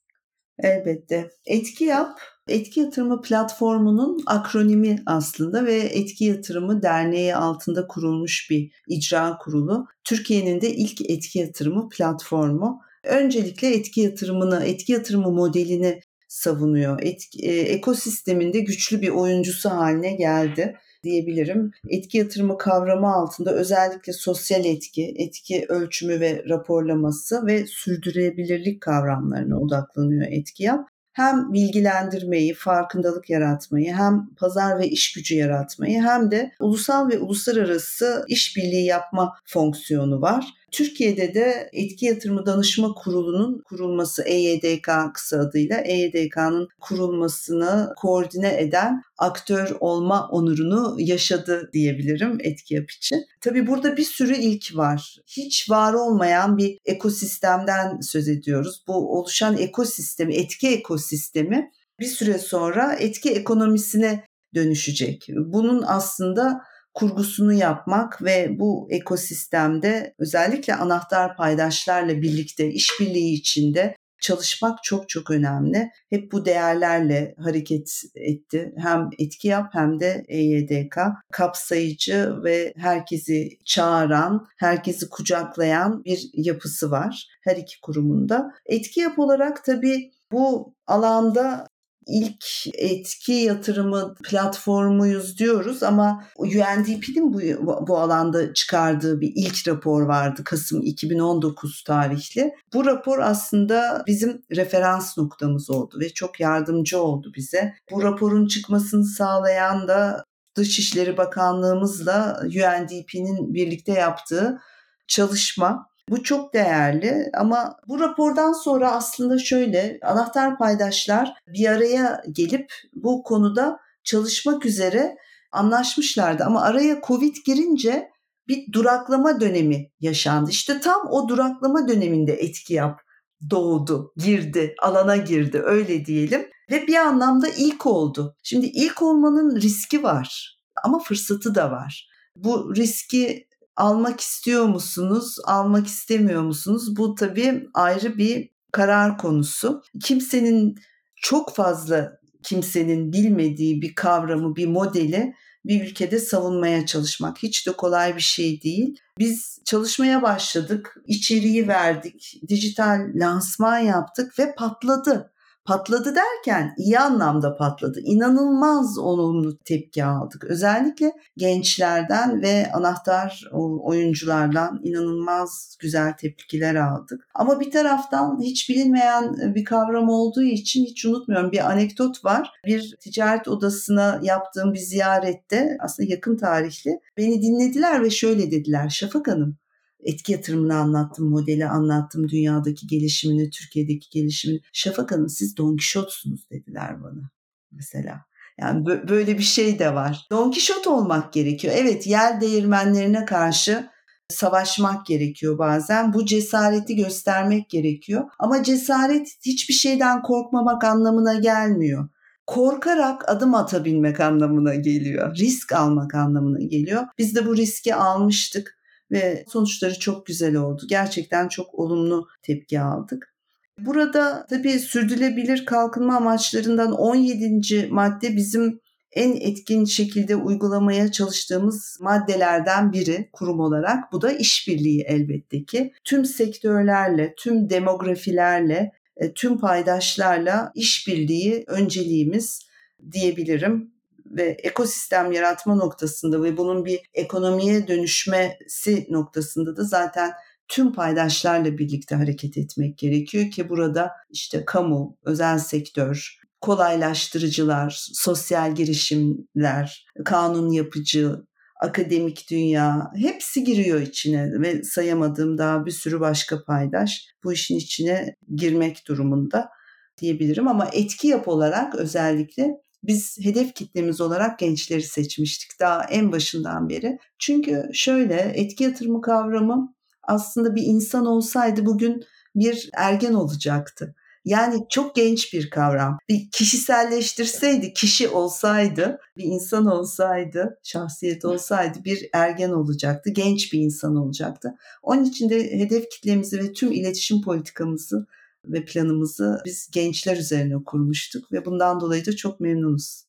Elbette. 0.60 1.30
Etki 1.46 1.84
Yap, 1.84 2.20
Etki 2.48 2.80
Yatırımı 2.80 3.22
Platformu'nun 3.22 4.24
akronimi 4.26 5.04
aslında 5.06 5.66
ve 5.66 5.76
Etki 5.76 6.26
Yatırımı 6.26 6.82
Derneği 6.82 7.36
altında 7.36 7.88
kurulmuş 7.88 8.48
bir 8.50 8.72
icra 8.88 9.38
kurulu. 9.38 9.86
Türkiye'nin 10.04 10.62
de 10.62 10.74
ilk 10.76 11.10
etki 11.10 11.40
yatırımı 11.40 11.90
platformu. 11.90 12.82
Öncelikle 13.04 13.76
etki 13.76 14.02
yatırımını, 14.02 14.66
etki 14.66 14.92
yatırımı 14.92 15.32
modelini 15.32 16.00
savunuyor. 16.28 17.00
Etki, 17.02 17.40
e, 17.46 17.60
ekosisteminde 17.60 18.60
güçlü 18.60 19.02
bir 19.02 19.10
oyuncusu 19.10 19.70
haline 19.70 20.16
geldi 20.16 20.76
diyebilirim. 21.04 21.72
Etki 21.90 22.18
yatırımı 22.18 22.58
kavramı 22.58 23.14
altında 23.14 23.54
özellikle 23.54 24.14
sosyal 24.14 24.66
etki, 24.66 25.16
etki 25.18 25.66
ölçümü 25.70 26.20
ve 26.20 26.44
raporlaması 26.50 27.46
ve 27.46 27.66
sürdürülebilirlik 27.66 28.82
kavramlarına 28.82 29.60
odaklanıyor 29.60 30.26
etki 30.32 30.64
yap 30.64 30.88
hem 31.18 31.54
bilgilendirmeyi, 31.54 32.54
farkındalık 32.54 33.30
yaratmayı, 33.30 33.94
hem 33.94 34.30
pazar 34.38 34.80
ve 34.80 34.88
iş 34.88 35.14
gücü 35.14 35.36
yaratmayı 35.36 36.02
hem 36.02 36.32
de 36.32 36.52
ulusal 36.60 37.10
ve 37.10 37.20
uluslararası 37.20 38.26
işbirliği 38.28 38.86
yapma 38.86 39.34
fonksiyonu 39.46 40.22
var. 40.22 40.46
Türkiye'de 40.78 41.34
de 41.34 41.70
Etki 41.74 42.06
Yatırımı 42.06 42.46
Danışma 42.46 42.94
Kurulu'nun 42.94 43.62
kurulması 43.62 44.24
EYDK 44.24 44.90
kısa 45.14 45.40
adıyla 45.40 45.78
EYDK'nın 45.78 46.68
kurulmasını 46.82 47.94
koordine 47.98 48.62
eden 48.62 49.02
aktör 49.18 49.76
olma 49.80 50.28
onurunu 50.28 50.96
yaşadı 51.00 51.70
diyebilirim 51.74 52.38
etki 52.40 52.74
yap 52.74 52.92
için. 52.92 53.26
Tabii 53.42 53.68
burada 53.68 53.98
bir 53.98 54.04
sürü 54.04 54.36
ilk 54.36 54.76
var. 54.76 55.18
Hiç 55.28 55.70
var 55.70 55.94
olmayan 55.94 56.58
bir 56.58 56.78
ekosistemden 56.86 58.00
söz 58.02 58.30
ediyoruz. 58.30 58.84
Bu 58.88 59.20
oluşan 59.20 59.58
ekosistemi, 59.58 60.36
etki 60.36 60.68
ekosistemi 60.68 61.72
bir 62.00 62.06
süre 62.06 62.38
sonra 62.38 62.94
etki 62.94 63.32
ekonomisine 63.32 64.24
dönüşecek. 64.56 65.28
Bunun 65.30 65.84
aslında 65.88 66.62
kurgusunu 66.98 67.54
yapmak 67.54 68.24
ve 68.24 68.60
bu 68.60 68.88
ekosistemde 68.92 70.14
özellikle 70.20 70.76
anahtar 70.76 71.36
paydaşlarla 71.36 72.22
birlikte 72.22 72.72
işbirliği 72.72 73.34
içinde 73.34 73.96
çalışmak 74.22 74.84
çok 74.84 75.10
çok 75.10 75.32
önemli. 75.32 75.90
Hep 76.10 76.32
bu 76.32 76.46
değerlerle 76.46 77.36
hareket 77.38 78.02
etti. 78.16 78.74
Hem 78.78 79.10
etki 79.20 79.48
yap 79.48 79.70
hem 79.74 80.00
de 80.00 80.24
EYDK 80.28 80.98
kapsayıcı 81.32 82.34
ve 82.44 82.74
herkesi 82.78 83.50
çağıran, 83.66 84.48
herkesi 84.58 85.10
kucaklayan 85.10 86.04
bir 86.06 86.30
yapısı 86.34 86.92
var 86.92 87.28
her 87.44 87.56
iki 87.56 87.82
kurumunda. 87.82 88.52
Etki 88.66 89.00
yap 89.00 89.20
olarak 89.20 89.64
tabii 89.66 90.12
bu 90.32 90.74
alanda 90.88 91.68
ilk 92.08 92.46
etki 92.74 93.34
yatırımı 93.34 94.16
platformuyuz 94.24 95.38
diyoruz 95.40 95.84
ama 95.84 96.24
UNDP'nin 96.38 97.34
bu, 97.34 97.88
bu 97.88 97.98
alanda 97.98 98.54
çıkardığı 98.54 99.22
bir 99.22 99.32
ilk 99.36 99.68
rapor 99.68 100.02
vardı 100.02 100.44
Kasım 100.44 100.82
2019 100.82 101.84
tarihli. 101.84 102.54
Bu 102.74 102.86
rapor 102.86 103.20
aslında 103.20 104.04
bizim 104.08 104.42
referans 104.56 105.18
noktamız 105.18 105.70
oldu 105.70 106.00
ve 106.00 106.10
çok 106.10 106.40
yardımcı 106.40 107.02
oldu 107.02 107.32
bize. 107.36 107.74
Bu 107.92 108.04
raporun 108.04 108.48
çıkmasını 108.48 109.06
sağlayan 109.06 109.88
da 109.88 110.24
Dışişleri 110.56 111.18
Bakanlığımızla 111.18 112.40
UNDP'nin 112.44 113.54
birlikte 113.54 113.92
yaptığı 113.92 114.60
çalışma. 115.08 115.87
Bu 116.10 116.24
çok 116.24 116.54
değerli 116.54 117.30
ama 117.34 117.78
bu 117.88 118.00
rapordan 118.00 118.54
sonra 118.54 118.92
aslında 118.92 119.40
şöyle 119.40 120.00
anahtar 120.04 120.58
paydaşlar 120.58 121.34
bir 121.48 121.68
araya 121.68 122.24
gelip 122.32 122.74
bu 122.94 123.24
konuda 123.24 123.80
çalışmak 124.04 124.66
üzere 124.66 125.18
anlaşmışlardı 125.52 126.44
ama 126.44 126.62
araya 126.62 127.02
Covid 127.08 127.36
girince 127.46 128.10
bir 128.48 128.74
duraklama 128.74 129.42
dönemi 129.42 129.92
yaşandı. 130.00 130.50
İşte 130.50 130.80
tam 130.80 131.02
o 131.12 131.30
duraklama 131.30 131.88
döneminde 131.88 132.34
etki 132.34 132.74
yap 132.74 133.02
doğdu, 133.50 134.14
girdi, 134.18 134.76
alana 134.82 135.18
girdi 135.18 135.62
öyle 135.64 136.06
diyelim 136.06 136.50
ve 136.72 136.88
bir 136.88 136.96
anlamda 136.96 137.48
ilk 137.48 137.86
oldu. 137.86 138.36
Şimdi 138.44 138.66
ilk 138.66 139.02
olmanın 139.02 139.62
riski 139.62 140.04
var 140.04 140.60
ama 140.84 141.00
fırsatı 141.00 141.56
da 141.56 141.72
var. 141.72 142.10
Bu 142.36 142.76
riski 142.76 143.47
almak 143.78 144.22
istiyor 144.22 144.66
musunuz, 144.66 145.36
almak 145.46 145.88
istemiyor 145.88 146.42
musunuz? 146.42 146.98
Bu 146.98 147.16
tabii 147.16 147.68
ayrı 147.74 148.18
bir 148.18 148.50
karar 148.72 149.18
konusu. 149.18 149.84
Kimsenin 150.04 150.76
çok 151.16 151.56
fazla 151.56 152.20
kimsenin 152.44 153.14
bilmediği 153.14 153.82
bir 153.82 153.96
kavramı, 153.96 154.56
bir 154.56 154.68
modeli 154.68 155.34
bir 155.66 155.84
ülkede 155.84 156.20
savunmaya 156.20 156.86
çalışmak 156.86 157.38
hiç 157.38 157.68
de 157.68 157.72
kolay 157.72 158.16
bir 158.16 158.22
şey 158.22 158.62
değil. 158.62 158.96
Biz 159.20 159.60
çalışmaya 159.66 160.22
başladık, 160.22 160.98
içeriği 161.08 161.68
verdik, 161.68 162.42
dijital 162.48 163.00
lansman 163.16 163.80
yaptık 163.80 164.40
ve 164.40 164.56
patladı. 164.56 165.32
Patladı 165.68 166.16
derken 166.16 166.74
iyi 166.78 167.00
anlamda 167.00 167.58
patladı. 167.58 168.00
İnanılmaz 168.04 168.98
olumlu 168.98 169.58
tepki 169.58 170.06
aldık. 170.06 170.44
Özellikle 170.44 171.12
gençlerden 171.38 172.42
ve 172.42 172.72
anahtar 172.74 173.50
oyunculardan 173.84 174.82
inanılmaz 174.84 175.78
güzel 175.80 176.14
tepkiler 176.18 176.76
aldık. 176.76 177.28
Ama 177.34 177.60
bir 177.60 177.72
taraftan 177.72 178.40
hiç 178.42 178.70
bilinmeyen 178.70 179.56
bir 179.56 179.66
kavram 179.66 180.10
olduğu 180.10 180.44
için 180.44 180.86
hiç 180.86 181.06
unutmuyorum 181.06 181.52
bir 181.52 181.72
anekdot 181.72 182.26
var. 182.26 182.52
Bir 182.66 182.96
ticaret 183.00 183.48
odasına 183.48 184.20
yaptığım 184.24 184.74
bir 184.74 184.80
ziyarette 184.80 185.78
aslında 185.80 186.10
yakın 186.10 186.38
tarihli 186.38 187.00
beni 187.18 187.42
dinlediler 187.42 188.04
ve 188.04 188.10
şöyle 188.10 188.52
dediler 188.52 188.90
Şafak 188.90 189.28
Hanım 189.28 189.58
etki 190.00 190.32
yatırımını 190.32 190.76
anlattım, 190.78 191.30
modeli 191.30 191.68
anlattım, 191.68 192.30
dünyadaki 192.30 192.88
gelişimini, 192.88 193.50
Türkiye'deki 193.50 194.10
gelişimini. 194.10 194.62
Şafak 194.74 195.12
Hanım 195.12 195.30
siz 195.30 195.58
Don 195.58 195.70
Quixote'sunuz 195.70 196.50
dediler 196.52 197.04
bana 197.04 197.32
mesela. 197.72 198.26
Yani 198.60 198.86
böyle 198.86 199.38
bir 199.38 199.44
şey 199.44 199.80
de 199.80 199.96
var. 199.96 200.28
Don 200.32 200.52
Quixote 200.52 200.90
olmak 200.90 201.34
gerekiyor. 201.34 201.74
Evet 201.78 202.08
yer 202.08 202.42
değirmenlerine 202.42 203.26
karşı 203.26 203.90
savaşmak 204.30 205.06
gerekiyor 205.06 205.58
bazen. 205.58 206.14
Bu 206.14 206.26
cesareti 206.26 206.96
göstermek 206.96 207.70
gerekiyor. 207.70 208.24
Ama 208.40 208.64
cesaret 208.64 209.28
hiçbir 209.46 209.74
şeyden 209.74 210.22
korkmamak 210.22 210.84
anlamına 210.84 211.34
gelmiyor. 211.34 212.10
Korkarak 212.48 213.30
adım 213.30 213.56
atabilmek 213.56 214.20
anlamına 214.20 214.76
geliyor. 214.76 215.36
Risk 215.36 215.74
almak 215.74 216.16
anlamına 216.16 216.60
geliyor. 216.60 217.04
Biz 217.18 217.36
de 217.36 217.46
bu 217.46 217.58
riski 217.58 217.96
almıştık 217.96 218.77
ve 219.12 219.46
sonuçları 219.48 220.00
çok 220.00 220.26
güzel 220.26 220.56
oldu. 220.56 220.84
Gerçekten 220.90 221.48
çok 221.48 221.76
olumlu 221.76 222.28
tepki 222.44 222.80
aldık. 222.80 223.34
Burada 223.80 224.46
tabii 224.50 224.80
sürdürülebilir 224.80 225.66
kalkınma 225.66 226.16
amaçlarından 226.16 226.92
17. 226.92 227.88
madde 227.92 228.36
bizim 228.36 228.80
en 229.12 229.36
etkin 229.36 229.86
şekilde 229.86 230.36
uygulamaya 230.36 231.12
çalıştığımız 231.12 231.98
maddelerden 232.02 232.94
biri 232.94 233.30
kurum 233.34 233.60
olarak. 233.60 234.12
Bu 234.12 234.22
da 234.22 234.32
işbirliği 234.32 235.02
elbette 235.02 235.64
ki. 235.64 235.94
Tüm 236.04 236.26
sektörlerle, 236.26 237.34
tüm 237.38 237.70
demografilerle, 237.70 238.92
e, 239.18 239.34
tüm 239.34 239.58
paydaşlarla 239.58 240.72
işbirliği 240.76 241.64
önceliğimiz 241.68 242.68
diyebilirim 243.12 243.92
ve 244.32 244.58
ekosistem 244.64 245.32
yaratma 245.32 245.76
noktasında 245.76 246.44
ve 246.44 246.58
bunun 246.58 246.86
bir 246.86 247.00
ekonomiye 247.14 247.88
dönüşmesi 247.88 249.08
noktasında 249.10 249.78
da 249.78 249.84
zaten 249.84 250.32
tüm 250.68 250.94
paydaşlarla 250.94 251.78
birlikte 251.78 252.16
hareket 252.16 252.58
etmek 252.58 252.98
gerekiyor 252.98 253.52
ki 253.52 253.70
burada 253.70 254.12
işte 254.30 254.66
kamu, 254.66 255.18
özel 255.26 255.60
sektör, 255.60 256.40
kolaylaştırıcılar, 256.62 258.08
sosyal 258.14 258.76
girişimler, 258.76 260.06
kanun 260.26 260.72
yapıcı, 260.72 261.36
akademik 261.82 262.50
dünya 262.52 263.12
hepsi 263.16 263.64
giriyor 263.64 264.02
içine 264.02 264.52
ve 264.62 264.84
sayamadığım 264.84 265.58
daha 265.58 265.86
bir 265.86 265.92
sürü 265.92 266.20
başka 266.20 266.64
paydaş 266.64 267.26
bu 267.44 267.54
işin 267.54 267.78
içine 267.78 268.36
girmek 268.56 269.08
durumunda 269.08 269.70
diyebilirim. 270.18 270.68
Ama 270.68 270.90
etki 270.94 271.28
yap 271.28 271.48
olarak 271.48 271.96
özellikle 271.96 272.68
biz 273.04 273.38
hedef 273.42 273.74
kitlemiz 273.74 274.22
olarak 274.22 274.60
gençleri 274.60 275.04
seçmiştik 275.04 275.80
daha 275.80 276.04
en 276.04 276.32
başından 276.32 276.90
beri. 276.90 277.20
Çünkü 277.40 277.90
şöyle 277.94 278.36
etki 278.36 278.84
yatırımı 278.84 279.22
kavramı 279.22 279.96
aslında 280.24 280.76
bir 280.76 280.84
insan 280.84 281.26
olsaydı 281.26 281.86
bugün 281.86 282.24
bir 282.56 282.90
ergen 282.94 283.34
olacaktı. 283.34 284.16
Yani 284.46 284.86
çok 284.90 285.16
genç 285.16 285.54
bir 285.54 285.70
kavram. 285.70 286.18
Bir 286.30 286.52
kişiselleştirseydi, 286.52 287.94
kişi 287.94 288.30
olsaydı, 288.30 289.20
bir 289.38 289.44
insan 289.44 289.86
olsaydı, 289.86 290.80
şahsiyet 290.84 291.46
olsaydı 291.46 292.04
bir 292.06 292.30
ergen 292.34 292.70
olacaktı, 292.70 293.30
genç 293.30 293.74
bir 293.74 293.80
insan 293.80 294.16
olacaktı. 294.16 294.76
Onun 295.04 295.24
için 295.24 295.50
de 295.50 295.80
hedef 295.80 296.10
kitlemizi 296.10 296.60
ve 296.60 296.74
tüm 296.74 296.92
iletişim 296.92 297.42
politikamızı 297.42 298.28
ve 298.68 298.86
planımızı 298.86 299.62
biz 299.66 299.90
gençler 299.94 300.38
üzerine 300.38 300.84
kurmuştuk 300.86 301.52
ve 301.52 301.66
bundan 301.66 302.00
dolayı 302.00 302.26
da 302.26 302.36
çok 302.36 302.60
memnunuz. 302.60 303.28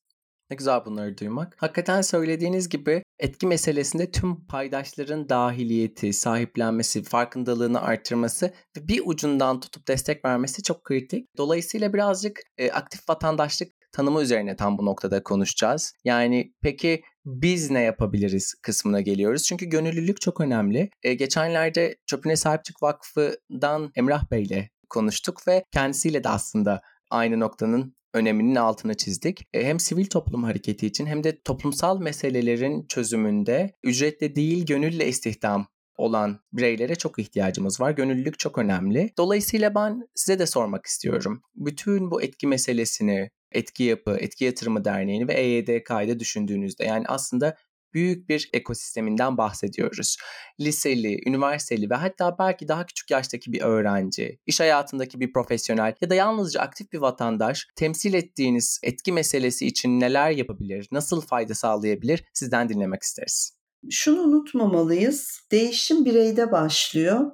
Ne 0.51 0.57
güzel 0.57 0.85
bunları 0.85 1.19
duymak. 1.19 1.55
Hakikaten 1.59 2.03
söylediğiniz 2.03 2.69
gibi 2.69 3.03
etki 3.19 3.47
meselesinde 3.47 4.11
tüm 4.11 4.47
paydaşların 4.47 5.29
dahiliyeti, 5.29 6.13
sahiplenmesi, 6.13 7.03
farkındalığını 7.03 7.81
artırması 7.81 8.53
ve 8.77 8.89
bir 8.89 9.03
ucundan 9.05 9.61
tutup 9.61 9.89
destek 9.89 10.25
vermesi 10.25 10.63
çok 10.63 10.85
kritik. 10.85 11.27
Dolayısıyla 11.37 11.93
birazcık 11.93 12.41
e, 12.59 12.71
aktif 12.71 13.09
vatandaşlık 13.09 13.69
tanımı 13.93 14.23
üzerine 14.23 14.57
tam 14.57 14.79
bu 14.79 14.87
noktada 14.87 15.23
konuşacağız. 15.23 15.93
Yani 16.05 16.53
peki 16.63 17.03
biz 17.25 17.71
ne 17.71 17.83
yapabiliriz 17.83 18.55
kısmına 18.63 19.01
geliyoruz. 19.01 19.43
Çünkü 19.43 19.67
gönüllülük 19.67 20.21
çok 20.21 20.41
önemli. 20.41 20.91
E, 21.03 21.15
geçenlerde 21.15 21.97
Çöpüne 22.07 22.37
Sahip 22.37 22.65
Çık 22.65 22.83
Vakfı'dan 22.83 23.93
Emrah 23.97 24.31
Bey 24.31 24.43
ile 24.43 24.71
konuştuk 24.91 25.49
ve 25.49 25.65
kendisiyle 25.73 26.25
de 26.25 26.29
aslında 26.29 26.83
aynı 27.11 27.41
noktanın 27.41 27.95
öneminin 28.15 28.55
altını 28.55 28.97
çizdik. 28.97 29.49
E, 29.53 29.65
hem 29.65 29.81
sivil 29.81 30.07
toplum 30.07 30.45
hareketi 30.45 30.87
için 30.87 31.07
hem 31.07 31.25
de 31.25 31.41
toplumsal 31.43 32.01
meselelerin 32.01 32.87
çözümünde 32.89 33.77
ücretli 33.83 34.37
değil 34.37 34.67
gönülle 34.67 35.09
istihdam 35.09 35.67
olan 35.97 36.41
bireylere 36.53 36.95
çok 36.95 37.19
ihtiyacımız 37.19 37.81
var. 37.81 37.91
Gönüllülük 37.91 38.39
çok 38.39 38.59
önemli. 38.59 39.11
Dolayısıyla 39.19 39.75
ben 39.75 40.09
size 40.15 40.39
de 40.39 40.47
sormak 40.47 40.87
istiyorum. 40.87 41.43
Bütün 41.55 42.11
bu 42.11 42.23
etki 42.23 42.47
meselesini, 42.47 43.31
etki 43.53 43.85
yapı, 43.85 44.17
etki 44.21 44.45
yatırımı 44.45 44.85
derneğini 44.85 45.29
ve 45.29 45.35
EYDK'yı 45.35 46.21
düşündüğünüzde 46.21 46.85
yani 46.85 47.05
aslında 47.09 47.57
büyük 47.95 48.29
bir 48.29 48.51
ekosisteminden 48.53 49.39
bahsediyoruz. 49.39 50.17
Liseli, 50.61 51.21
üniversiteli 51.27 51.91
ve 51.91 51.95
hatta 51.95 52.39
belki 52.39 52.69
daha 52.69 52.87
küçük 52.87 53.11
yaştaki 53.11 53.53
bir 53.53 53.61
öğrenci, 53.61 54.39
iş 54.47 54.61
hayatındaki 54.61 55.21
bir 55.21 55.33
profesyonel 55.33 55.95
ya 56.01 56.11
da 56.11 56.15
yalnızca 56.15 56.61
aktif 56.61 56.93
bir 56.93 56.99
vatandaş 56.99 57.67
temsil 57.77 58.15
ettiğiniz 58.15 58.81
etki 58.83 59.13
meselesi 59.13 59.67
için 59.67 60.01
neler 60.01 60.31
yapabilir, 60.31 60.89
nasıl 60.93 61.21
fayda 61.21 61.55
sağlayabilir 61.55 62.25
sizden 62.35 62.69
dinlemek 62.69 63.03
isteriz. 63.03 63.59
Şunu 63.91 64.21
unutmamalıyız. 64.21 65.41
Değişim 65.53 66.05
bireyde 66.05 66.53
başlıyor. 66.53 67.31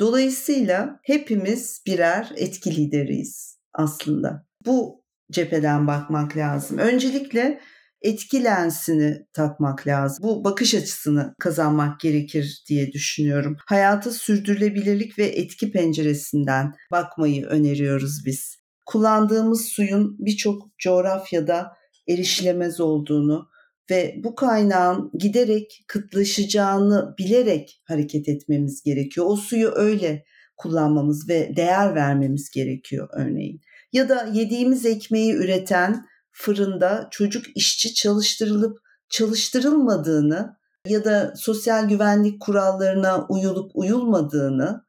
Dolayısıyla 0.00 1.00
hepimiz 1.02 1.82
birer 1.86 2.32
etki 2.36 2.76
lideriyiz 2.76 3.58
aslında. 3.72 4.46
Bu 4.66 5.04
cepheden 5.30 5.86
bakmak 5.86 6.36
lazım. 6.36 6.78
Öncelikle 6.78 7.60
etki 8.02 8.44
lensini 8.44 9.26
takmak 9.32 9.86
lazım. 9.86 10.22
Bu 10.22 10.44
bakış 10.44 10.74
açısını 10.74 11.34
kazanmak 11.38 12.00
gerekir 12.00 12.62
diye 12.68 12.92
düşünüyorum. 12.92 13.56
Hayata 13.66 14.10
sürdürülebilirlik 14.10 15.18
ve 15.18 15.24
etki 15.24 15.72
penceresinden 15.72 16.72
bakmayı 16.90 17.46
öneriyoruz 17.46 18.22
biz. 18.26 18.56
Kullandığımız 18.86 19.64
suyun 19.64 20.16
birçok 20.18 20.78
coğrafyada 20.78 21.72
erişilemez 22.08 22.80
olduğunu 22.80 23.48
ve 23.90 24.14
bu 24.24 24.34
kaynağın 24.34 25.10
giderek 25.18 25.84
kıtlaşacağını 25.88 27.14
bilerek 27.18 27.82
hareket 27.84 28.28
etmemiz 28.28 28.82
gerekiyor. 28.82 29.26
O 29.28 29.36
suyu 29.36 29.70
öyle 29.74 30.24
kullanmamız 30.56 31.28
ve 31.28 31.56
değer 31.56 31.94
vermemiz 31.94 32.50
gerekiyor 32.50 33.08
örneğin. 33.12 33.60
Ya 33.92 34.08
da 34.08 34.30
yediğimiz 34.32 34.86
ekmeği 34.86 35.32
üreten 35.32 36.06
fırında 36.32 37.08
çocuk 37.10 37.44
işçi 37.56 37.94
çalıştırılıp 37.94 38.78
çalıştırılmadığını 39.08 40.56
ya 40.86 41.04
da 41.04 41.34
sosyal 41.36 41.88
güvenlik 41.88 42.40
kurallarına 42.40 43.26
uyulup 43.28 43.70
uyulmadığını 43.74 44.84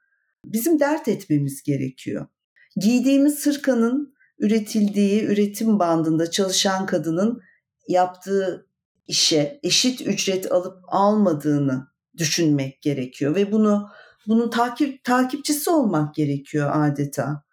bizim 0.46 0.80
dert 0.80 1.08
etmemiz 1.08 1.64
gerekiyor. 1.64 2.28
Giydiğimiz 2.76 3.40
sırkanın 3.40 4.14
üretildiği 4.40 5.24
üretim 5.24 5.80
bandında 5.80 6.32
çalışan 6.32 6.86
kadının 6.86 7.42
yaptığı 7.88 8.68
işe 9.08 9.60
eşit 9.64 10.02
ücret 10.02 10.52
alıp 10.52 10.78
almadığını 10.88 11.88
düşünmek 12.18 12.82
gerekiyor 12.82 13.36
ve 13.36 13.52
bunu 13.52 13.90
bunun 14.28 14.50
takip 14.50 15.04
takipçisi 15.04 15.70
olmak 15.70 16.16
gerekiyor 16.16 16.72
adeta. 16.74 17.44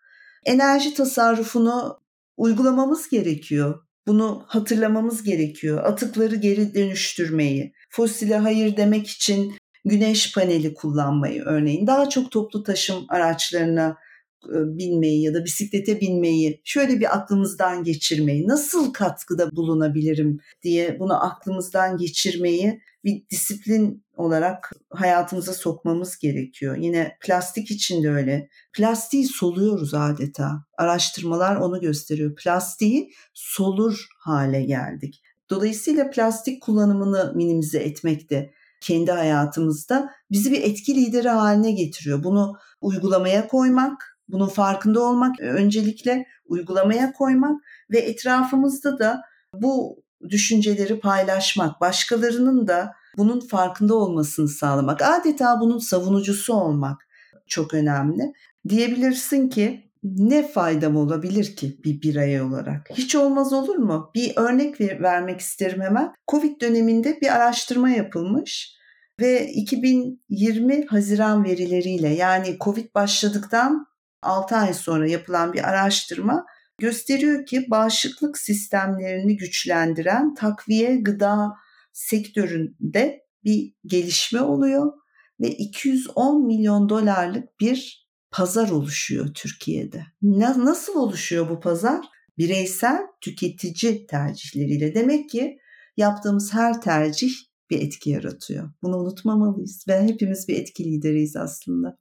Enerji 0.45 0.95
tasarrufunu 0.95 2.00
uygulamamız 2.41 3.09
gerekiyor. 3.09 3.83
Bunu 4.07 4.45
hatırlamamız 4.47 5.23
gerekiyor. 5.23 5.85
Atıkları 5.85 6.37
geri 6.37 6.75
dönüştürmeyi, 6.75 7.73
fosile 7.91 8.37
hayır 8.37 8.77
demek 8.77 9.07
için 9.09 9.55
güneş 9.85 10.35
paneli 10.35 10.75
kullanmayı 10.75 11.43
örneğin 11.43 11.87
daha 11.87 12.09
çok 12.09 12.31
toplu 12.31 12.63
taşım 12.63 13.05
araçlarına 13.09 13.97
e, 14.45 14.57
binmeyi 14.79 15.23
ya 15.23 15.35
da 15.35 15.45
bisiklete 15.45 16.01
binmeyi 16.01 16.61
şöyle 16.65 17.01
bir 17.01 17.17
aklımızdan 17.17 17.85
geçirmeyi 17.85 18.49
nasıl 18.49 18.93
katkıda 18.93 19.57
bulunabilirim 19.57 20.39
diye 20.63 20.99
bunu 21.01 21.25
aklımızdan 21.25 21.97
geçirmeyi 21.97 22.81
bir 23.05 23.29
disiplin 23.31 24.05
olarak 24.21 24.73
hayatımıza 24.91 25.53
sokmamız 25.53 26.19
gerekiyor. 26.19 26.77
Yine 26.77 27.17
plastik 27.21 27.71
için 27.71 28.03
de 28.03 28.11
öyle. 28.11 28.49
Plastiği 28.73 29.25
soluyoruz 29.25 29.95
adeta. 29.95 30.65
Araştırmalar 30.79 31.57
onu 31.57 31.81
gösteriyor. 31.81 32.35
Plastiği 32.35 33.13
solur 33.35 34.07
hale 34.19 34.63
geldik. 34.63 35.23
Dolayısıyla 35.51 36.11
plastik 36.11 36.63
kullanımını 36.63 37.33
minimize 37.35 37.79
etmek 37.79 38.31
de 38.31 38.53
kendi 38.81 39.13
hayatımızda 39.13 40.11
bizi 40.31 40.53
bir 40.53 40.63
etki 40.63 40.95
lideri 40.95 41.29
haline 41.29 41.73
getiriyor. 41.73 42.25
Bunu 42.25 42.57
uygulamaya 42.81 43.49
koymak, 43.49 44.19
bunun 44.29 44.49
farkında 44.49 45.01
olmak 45.01 45.41
öncelikle 45.41 46.27
uygulamaya 46.45 47.13
koymak 47.13 47.61
ve 47.91 47.99
etrafımızda 47.99 48.99
da 48.99 49.23
bu 49.55 50.03
düşünceleri 50.29 51.01
paylaşmak, 51.01 51.81
başkalarının 51.81 52.69
da 52.69 52.93
bunun 53.17 53.41
farkında 53.41 53.95
olmasını 53.95 54.49
sağlamak, 54.49 55.03
adeta 55.03 55.61
bunun 55.61 55.79
savunucusu 55.79 56.55
olmak 56.55 57.09
çok 57.47 57.75
önemli. 57.75 58.33
Diyebilirsin 58.69 59.49
ki 59.49 59.91
ne 60.03 60.49
faydam 60.49 60.97
olabilir 60.97 61.57
ki 61.57 61.81
bir 61.85 62.03
birey 62.03 62.41
olarak? 62.41 62.91
Hiç 62.91 63.15
olmaz 63.15 63.53
olur 63.53 63.77
mu? 63.77 64.11
Bir 64.15 64.33
örnek 64.37 64.81
ver, 64.81 65.03
vermek 65.03 65.41
isterim 65.41 65.81
hemen. 65.81 66.13
Covid 66.29 66.61
döneminde 66.61 67.21
bir 67.21 67.37
araştırma 67.37 67.91
yapılmış 67.91 68.77
ve 69.21 69.47
2020 69.47 70.87
Haziran 70.87 71.45
verileriyle 71.45 72.09
yani 72.09 72.57
Covid 72.61 72.95
başladıktan 72.95 73.87
6 74.23 74.57
ay 74.57 74.75
sonra 74.75 75.09
yapılan 75.09 75.53
bir 75.53 75.69
araştırma 75.69 76.47
gösteriyor 76.79 77.47
ki 77.47 77.67
bağışıklık 77.71 78.39
sistemlerini 78.39 79.37
güçlendiren 79.37 80.35
takviye 80.35 80.97
gıda 80.97 81.53
sektöründe 81.93 83.27
bir 83.45 83.75
gelişme 83.87 84.41
oluyor 84.41 84.93
ve 85.41 85.51
210 85.51 86.47
milyon 86.47 86.89
dolarlık 86.89 87.61
bir 87.61 88.07
pazar 88.31 88.71
oluşuyor 88.71 89.29
Türkiye'de. 89.35 90.07
Nasıl 90.23 90.95
oluşuyor 90.95 91.49
bu 91.49 91.61
pazar? 91.61 92.05
Bireysel 92.39 92.99
tüketici 93.21 94.07
tercihleriyle. 94.07 94.95
Demek 94.95 95.31
ki 95.31 95.59
yaptığımız 95.97 96.55
her 96.55 96.81
tercih 96.81 97.33
bir 97.71 97.81
etki 97.81 98.11
yaratıyor. 98.11 98.71
Bunu 98.83 98.97
unutmamalıyız 98.97 99.85
ve 99.89 100.03
hepimiz 100.03 100.49
bir 100.49 100.61
etki 100.61 100.85
lideriyiz 100.85 101.37
aslında. 101.37 101.99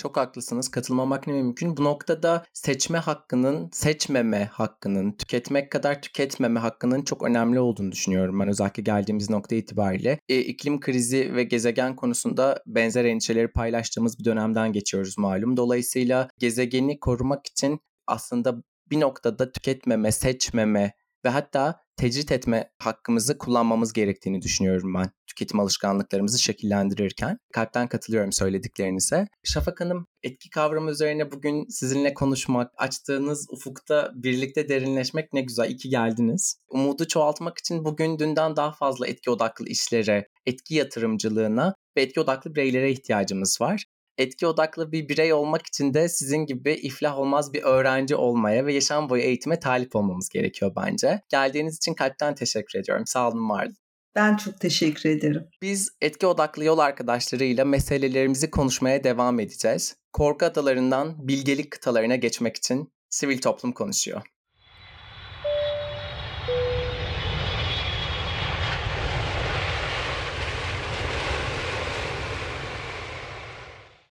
Çok 0.00 0.16
haklısınız. 0.16 0.68
Katılmamak 0.68 1.26
ne 1.26 1.32
mümkün. 1.32 1.76
Bu 1.76 1.84
noktada 1.84 2.44
seçme 2.52 2.98
hakkının, 2.98 3.70
seçmeme 3.72 4.44
hakkının, 4.52 5.12
tüketmek 5.12 5.72
kadar 5.72 6.02
tüketmeme 6.02 6.60
hakkının 6.60 7.02
çok 7.02 7.22
önemli 7.22 7.60
olduğunu 7.60 7.92
düşünüyorum 7.92 8.40
ben 8.40 8.48
özellikle 8.48 8.82
geldiğimiz 8.82 9.30
nokta 9.30 9.54
itibariyle. 9.54 10.18
E, 10.28 10.38
iklim 10.38 10.80
krizi 10.80 11.34
ve 11.34 11.44
gezegen 11.44 11.96
konusunda 11.96 12.62
benzer 12.66 13.04
endişeleri 13.04 13.52
paylaştığımız 13.52 14.18
bir 14.18 14.24
dönemden 14.24 14.72
geçiyoruz 14.72 15.18
malum. 15.18 15.56
Dolayısıyla 15.56 16.28
gezegeni 16.38 17.00
korumak 17.00 17.46
için 17.46 17.80
aslında 18.06 18.62
bir 18.90 19.00
noktada 19.00 19.52
tüketmeme, 19.52 20.12
seçmeme 20.12 20.92
ve 21.24 21.28
hatta 21.28 21.80
tecrit 22.00 22.32
etme 22.32 22.70
hakkımızı 22.78 23.38
kullanmamız 23.38 23.92
gerektiğini 23.92 24.42
düşünüyorum 24.42 24.94
ben 24.94 25.10
tüketim 25.26 25.60
alışkanlıklarımızı 25.60 26.38
şekillendirirken. 26.38 27.38
Kalpten 27.52 27.88
katılıyorum 27.88 28.32
söylediklerinize. 28.32 29.28
Şafak 29.44 29.80
Hanım 29.80 30.06
etki 30.22 30.50
kavramı 30.50 30.90
üzerine 30.90 31.32
bugün 31.32 31.66
sizinle 31.68 32.14
konuşmak, 32.14 32.72
açtığınız 32.76 33.46
ufukta 33.50 34.12
birlikte 34.14 34.68
derinleşmek 34.68 35.32
ne 35.32 35.40
güzel. 35.40 35.70
İyi 35.70 35.90
geldiniz. 35.90 36.56
Umudu 36.70 37.06
çoğaltmak 37.06 37.58
için 37.58 37.84
bugün 37.84 38.18
dünden 38.18 38.56
daha 38.56 38.72
fazla 38.72 39.06
etki 39.06 39.30
odaklı 39.30 39.66
işlere, 39.68 40.28
etki 40.46 40.74
yatırımcılığına 40.74 41.74
ve 41.96 42.02
etki 42.02 42.20
odaklı 42.20 42.54
bireylere 42.54 42.90
ihtiyacımız 42.90 43.60
var 43.60 43.84
etki 44.20 44.46
odaklı 44.46 44.92
bir 44.92 45.08
birey 45.08 45.32
olmak 45.32 45.66
için 45.66 45.94
de 45.94 46.08
sizin 46.08 46.46
gibi 46.46 46.72
iflah 46.72 47.18
olmaz 47.18 47.52
bir 47.52 47.62
öğrenci 47.62 48.16
olmaya 48.16 48.66
ve 48.66 48.74
yaşam 48.74 49.08
boyu 49.08 49.22
eğitime 49.22 49.60
talip 49.60 49.96
olmamız 49.96 50.28
gerekiyor 50.28 50.72
bence. 50.76 51.20
Geldiğiniz 51.28 51.76
için 51.76 51.94
kalpten 51.94 52.34
teşekkür 52.34 52.78
ediyorum. 52.78 53.06
Sağ 53.06 53.28
olun, 53.28 53.48
var 53.48 53.68
Ben 54.14 54.36
çok 54.36 54.60
teşekkür 54.60 55.10
ederim. 55.10 55.48
Biz 55.62 55.90
etki 56.00 56.26
odaklı 56.26 56.64
yol 56.64 56.78
arkadaşlarıyla 56.78 57.64
meselelerimizi 57.64 58.50
konuşmaya 58.50 59.04
devam 59.04 59.40
edeceğiz. 59.40 59.96
Korku 60.12 60.44
adalarından 60.44 61.28
bilgelik 61.28 61.70
kıtalarına 61.70 62.16
geçmek 62.16 62.56
için 62.56 62.92
sivil 63.10 63.38
toplum 63.38 63.72
konuşuyor. 63.72 64.22